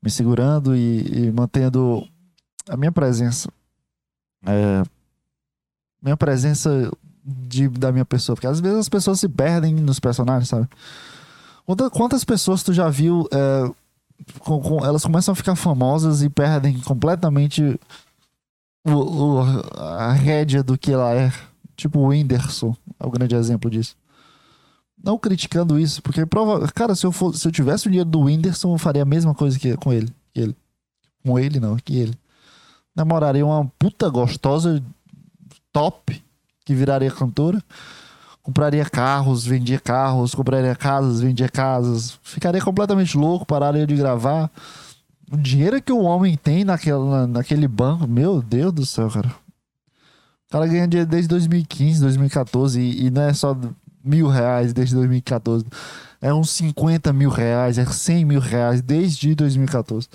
[0.00, 2.06] me segurando e, e mantendo
[2.68, 3.48] a minha presença.
[4.46, 4.82] É,
[6.00, 6.90] minha presença
[7.24, 8.36] de, da minha pessoa.
[8.36, 10.68] Porque às vezes as pessoas se perdem nos personagens, sabe?
[11.64, 13.28] Quantas, quantas pessoas tu já viu?
[13.32, 13.70] É,
[14.40, 17.78] com, com, elas começam a ficar famosas e perdem completamente
[18.84, 19.40] o, o,
[19.78, 21.32] a rédea do que ela é.
[21.76, 23.96] Tipo o Whindersson é o grande exemplo disso.
[25.02, 26.68] Não criticando isso, porque prova.
[26.68, 29.34] Cara, se eu, for, se eu tivesse o dinheiro do Whindersson, eu faria a mesma
[29.34, 30.12] coisa que com ele.
[30.32, 30.56] Que ele.
[31.24, 32.16] Com ele, não, que ele.
[32.94, 34.82] Namoraria uma puta gostosa,
[35.72, 36.22] top,
[36.64, 37.62] que viraria cantora.
[38.42, 42.18] Compraria carros, vendia carros, compraria casas, vendia casas.
[42.22, 44.50] Ficaria completamente louco, pararia de gravar.
[45.30, 49.28] O dinheiro que o homem tem naquela, naquele banco, meu Deus do céu, cara.
[49.28, 53.56] O cara ganha dinheiro desde 2015, 2014 e, e não é só
[54.04, 55.64] mil reais desde 2014.
[56.20, 60.08] É uns 50 mil reais, é 100 mil reais desde 2014.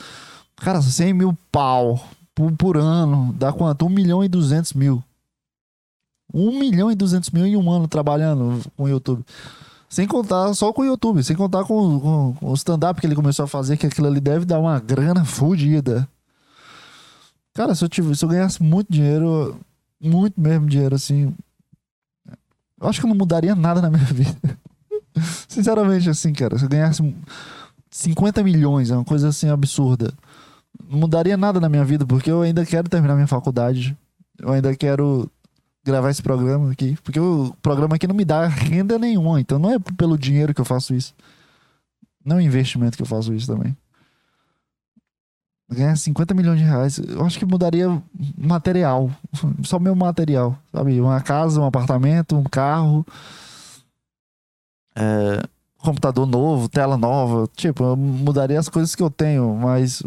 [0.58, 2.04] Cara, 100 mil pau
[2.36, 3.86] por, por ano dá quanto?
[3.86, 5.04] 1 milhão e 200 mil.
[6.34, 9.23] 1 milhão e 200 mil em um ano trabalhando com o YouTube.
[9.89, 13.15] Sem contar só com o YouTube, sem contar com, com, com o stand-up que ele
[13.15, 16.07] começou a fazer, que aquilo ali deve dar uma grana fodida.
[17.53, 19.57] Cara, se eu, tivesse, se eu ganhasse muito dinheiro,
[19.99, 21.34] muito mesmo dinheiro, assim,
[22.80, 24.38] eu acho que eu não mudaria nada na minha vida.
[25.47, 27.01] Sinceramente, assim, cara, se eu ganhasse
[27.89, 30.13] 50 milhões, é uma coisa assim absurda.
[30.89, 33.97] Não mudaria nada na minha vida, porque eu ainda quero terminar minha faculdade.
[34.38, 35.30] Eu ainda quero
[35.88, 36.97] gravar esse programa aqui.
[37.03, 39.39] Porque o programa aqui não me dá renda nenhuma.
[39.39, 41.15] Então não é pelo dinheiro que eu faço isso.
[42.23, 43.75] Não é investimento que eu faço isso também.
[45.69, 48.01] Ganhar 50 milhões de reais, eu acho que mudaria
[48.38, 49.11] material.
[49.63, 50.99] Só meu material, sabe?
[50.99, 53.05] Uma casa, um apartamento, um carro.
[54.95, 55.43] É,
[55.77, 57.49] computador novo, tela nova.
[57.55, 60.03] Tipo, eu mudaria as coisas que eu tenho, mas.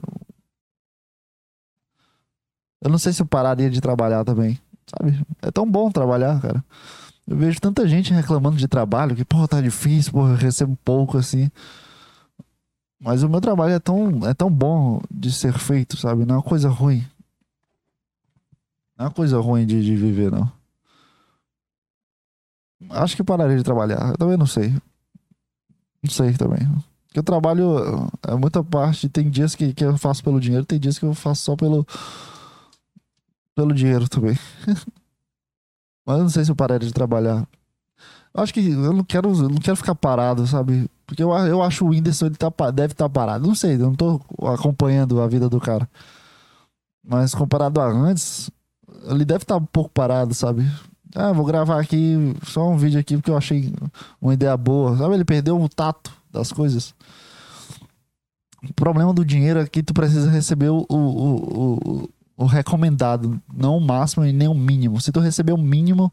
[2.82, 4.58] Eu não sei se eu pararia de trabalhar também.
[4.90, 5.24] Sabe?
[5.42, 6.64] É tão bom trabalhar, cara.
[7.26, 11.16] Eu vejo tanta gente reclamando de trabalho que, pô, tá difícil, pô, eu recebo pouco
[11.16, 11.50] assim.
[12.98, 16.26] Mas o meu trabalho é tão, é tão bom de ser feito, sabe?
[16.26, 17.06] Não é uma coisa ruim.
[18.98, 20.50] Não é uma coisa ruim de, de viver, não.
[22.90, 24.10] Acho que pararia de trabalhar.
[24.10, 24.74] Eu também não sei.
[26.02, 26.66] Não sei também.
[27.06, 28.10] Porque eu trabalho.
[28.26, 29.08] É muita parte.
[29.08, 31.86] Tem dias que, que eu faço pelo dinheiro, tem dias que eu faço só pelo
[33.60, 34.38] pelo dinheiro também.
[36.06, 37.46] Mas eu não sei se eu pararia de trabalhar.
[38.32, 40.88] Eu acho que eu não quero, eu não quero ficar parado, sabe?
[41.04, 43.46] Porque eu, eu acho o Whindersson ele tá, deve estar tá parado.
[43.46, 44.20] Não sei, eu não tô
[44.54, 45.88] acompanhando a vida do cara.
[47.04, 48.50] Mas comparado a antes,
[49.04, 50.66] ele deve estar tá um pouco parado, sabe?
[51.14, 53.74] Ah, vou gravar aqui só um vídeo aqui porque eu achei
[54.20, 54.96] uma ideia boa.
[54.96, 56.94] Sabe, ele perdeu o tato das coisas.
[58.62, 62.08] O problema do dinheiro é que tu precisa receber o, o, o, o
[62.46, 65.00] recomendado, não o máximo e nem o mínimo.
[65.00, 66.12] Se tu receber o mínimo,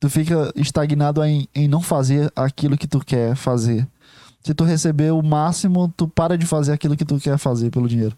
[0.00, 3.86] tu fica estagnado em, em não fazer aquilo que tu quer fazer.
[4.42, 7.88] Se tu receber o máximo, tu para de fazer aquilo que tu quer fazer pelo
[7.88, 8.16] dinheiro.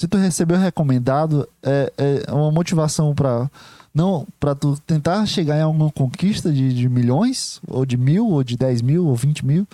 [0.00, 3.48] Se tu receber o recomendado, é, é uma motivação para
[3.94, 8.42] não para tu tentar chegar em alguma conquista de, de milhões, ou de mil, ou
[8.42, 9.64] de dez mil, ou vinte mil,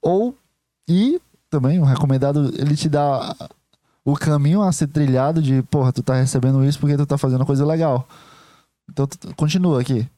[0.00, 0.34] ou
[0.88, 3.36] e também o recomendado ele te dá
[4.10, 7.44] o caminho a ser trilhado de, porra, tu tá recebendo isso porque tu tá fazendo
[7.44, 8.08] coisa legal.
[8.90, 10.08] Então tu, continua aqui.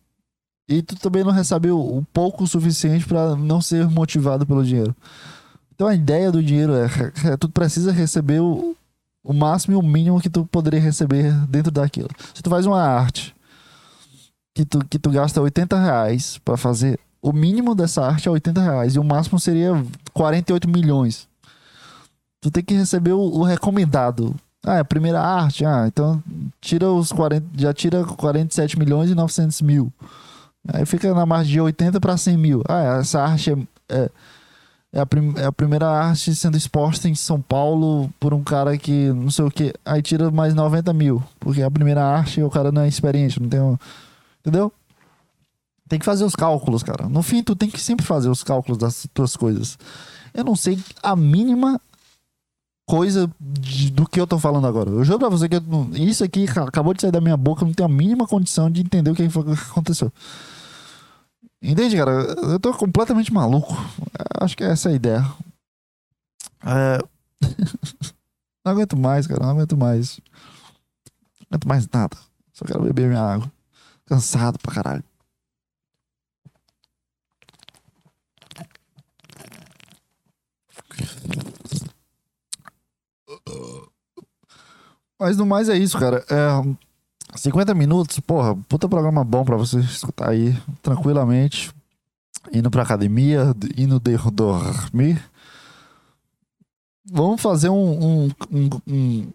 [0.68, 4.64] E tu também não recebe o, o pouco o suficiente para não ser motivado pelo
[4.64, 4.94] dinheiro.
[5.74, 6.86] Então a ideia do dinheiro é,
[7.32, 8.76] é tu precisa receber o,
[9.24, 12.10] o máximo e o mínimo que tu poderia receber dentro daquilo.
[12.32, 13.34] Se tu faz uma arte
[14.54, 18.62] que tu, que tu gasta 80 reais para fazer, o mínimo dessa arte é 80
[18.62, 19.72] reais e o máximo seria
[20.14, 21.28] 48 milhões
[22.40, 24.34] tu tem que receber o, o recomendado
[24.64, 25.64] Ah, é a primeira arte.
[25.64, 26.22] Ah, então
[26.60, 29.92] tira os 40, já tira 47 milhões e 900 mil.
[30.68, 32.62] Aí fica na margem de 80 para 100 mil.
[32.68, 33.56] Ah, essa arte é,
[33.88, 34.10] é,
[34.92, 38.76] é, a prim, é a primeira arte sendo exposta em São Paulo por um cara
[38.76, 39.72] que não sei o que.
[39.84, 41.22] Aí tira mais 90 mil.
[41.38, 43.78] Porque a primeira arte o cara não é experiente, não tem um,
[44.40, 44.72] Entendeu?
[45.88, 47.08] Tem que fazer os cálculos, cara.
[47.08, 49.78] No fim, tu tem que sempre fazer os cálculos das tuas coisas.
[50.32, 51.80] Eu não sei a mínima
[52.90, 54.90] coisa de, do que eu tô falando agora.
[54.90, 55.62] Eu juro pra você que eu,
[55.94, 58.80] isso aqui acabou de sair da minha boca, eu não tenho a mínima condição de
[58.80, 59.22] entender o que
[59.70, 60.12] aconteceu.
[61.62, 62.10] Entende, cara?
[62.10, 63.72] Eu tô completamente maluco.
[64.40, 65.32] Acho que essa é a ideia.
[66.66, 66.98] É...
[68.64, 69.44] não aguento mais, cara.
[69.44, 70.20] Não aguento mais.
[71.40, 72.16] Não aguento mais nada.
[72.52, 73.52] Só quero beber minha água.
[74.06, 75.04] Cansado pra caralho.
[85.20, 86.24] Mas no mais é isso, cara.
[86.30, 91.70] É, 50 minutos, porra, puta programa bom pra você escutar aí tranquilamente.
[92.50, 94.00] Indo pra academia, indo
[94.32, 95.22] dormir.
[97.12, 99.32] Vamos fazer um, um, um,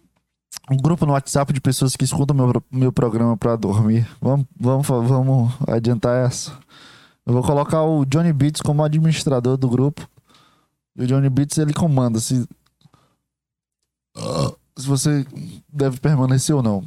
[0.70, 4.08] um, grupo no WhatsApp de pessoas que escutam meu, meu programa pra dormir.
[4.20, 6.50] Vamos, vamos, vamos adiantar essa.
[7.24, 10.08] Eu vou colocar o Johnny Beats como administrador do grupo.
[10.96, 12.48] E o Johnny Beats ele comanda se,
[14.76, 15.26] se você
[15.72, 16.86] deve permanecer ou não.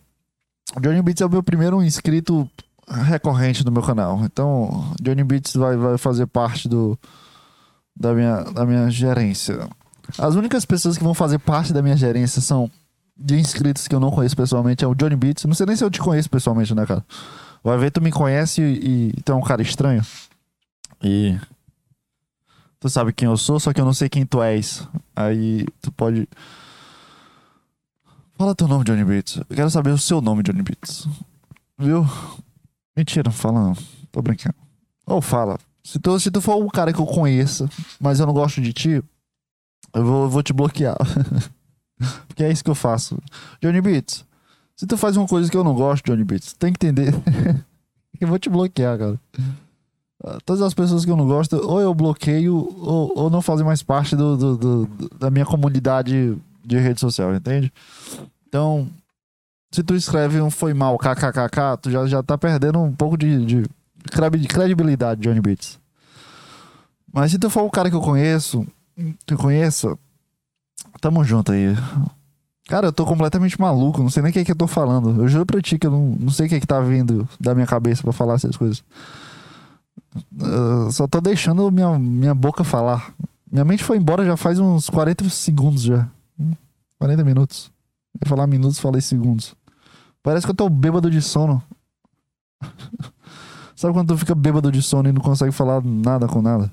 [0.79, 2.49] Johnny Beats é o meu primeiro inscrito
[2.87, 4.23] recorrente do meu canal.
[4.23, 6.97] Então, Johnny Beats vai, vai fazer parte do,
[7.95, 9.67] da, minha, da minha gerência.
[10.17, 12.69] As únicas pessoas que vão fazer parte da minha gerência são
[13.17, 14.83] de inscritos que eu não conheço pessoalmente.
[14.83, 15.45] É o Johnny Beats.
[15.45, 17.03] Não sei nem se eu te conheço pessoalmente, né, cara?
[17.63, 20.01] Vai ver, tu me conhece e, e tu é um cara estranho.
[21.03, 21.37] E
[22.79, 24.87] Tu sabe quem eu sou, só que eu não sei quem tu és.
[25.13, 26.27] Aí tu pode.
[28.39, 29.35] Fala teu nome, Johnny Beats.
[29.35, 31.05] Eu quero saber o seu nome, Johnny Beats.
[31.77, 32.07] Viu?
[32.95, 33.73] Mentira, fala não.
[34.13, 34.55] Tô brincando.
[35.05, 35.59] Ou fala.
[35.83, 37.69] Se tu, se tu for um cara que eu conheça,
[37.99, 39.03] mas eu não gosto de ti,
[39.93, 40.95] eu vou, eu vou te bloquear.
[42.29, 43.21] Porque é isso que eu faço.
[43.61, 44.23] Johnny Beats,
[44.73, 47.13] se tu faz uma coisa que eu não gosto, Johnny Beats, tem que entender.
[48.21, 49.19] eu vou te bloquear, cara.
[50.45, 53.83] Todas as pessoas que eu não gosto, ou eu bloqueio, ou, ou não fazem mais
[53.83, 57.71] parte do, do, do, da minha comunidade de rede social, entende?
[58.47, 58.89] Então,
[59.71, 63.45] se tu escreve um foi mal, kkkk, tu já, já tá perdendo um pouco de,
[63.45, 63.63] de
[64.47, 65.79] credibilidade, Johnny Beats.
[67.11, 68.65] Mas se tu for o cara que eu conheço,
[69.25, 69.97] que eu conheço,
[71.01, 71.75] tamo junto aí.
[72.67, 75.21] Cara, eu tô completamente maluco, não sei nem o que, é que eu tô falando.
[75.21, 77.27] Eu juro pra ti que eu não, não sei o que, é que tá vindo
[77.39, 78.83] da minha cabeça para falar essas coisas.
[80.35, 83.11] Uh, só tô deixando minha, minha boca falar.
[83.51, 86.07] Minha mente foi embora já faz uns 40 segundos já.
[86.97, 87.71] 40 minutos.
[88.21, 89.55] Eu falar minutos, falei segundos.
[90.21, 91.63] Parece que eu tô bêbado de sono.
[93.75, 96.71] Sabe quando tu fica bêbado de sono e não consegue falar nada com nada?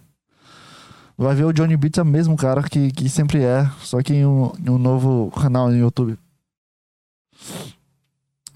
[1.16, 4.12] Vai ver o Johnny Beats é o mesmo cara que, que sempre é, só que
[4.12, 6.18] em um, em um novo canal no YouTube.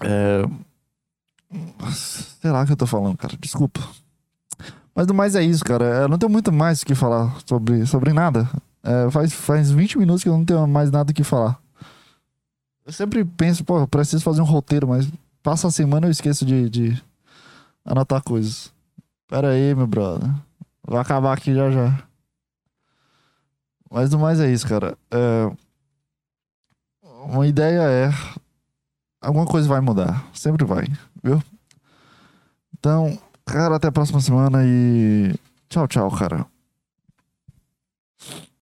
[0.03, 0.43] É...
[1.93, 3.35] Sei lá o que eu tô falando, cara.
[3.39, 3.81] Desculpa.
[4.93, 5.85] Mas do mais é isso, cara.
[5.85, 8.49] Eu não tenho muito mais o que falar sobre, sobre nada.
[8.83, 11.61] É, faz, faz 20 minutos que eu não tenho mais nada que falar.
[12.85, 15.07] Eu sempre penso, pô, preciso fazer um roteiro, mas
[15.43, 17.03] passa a semana eu esqueço de, de
[17.85, 18.73] anotar coisas.
[19.27, 20.29] Pera aí, meu brother.
[20.85, 22.03] Vai acabar aqui já já.
[23.89, 24.97] Mas do mais é isso, cara.
[25.11, 25.51] É...
[27.25, 28.09] Uma ideia é.
[29.21, 30.25] Alguma coisa vai mudar.
[30.33, 30.87] Sempre vai,
[31.23, 31.41] viu?
[32.73, 33.17] Então.
[33.45, 35.33] Cara, até a próxima semana e.
[35.69, 36.45] Tchau, tchau, cara.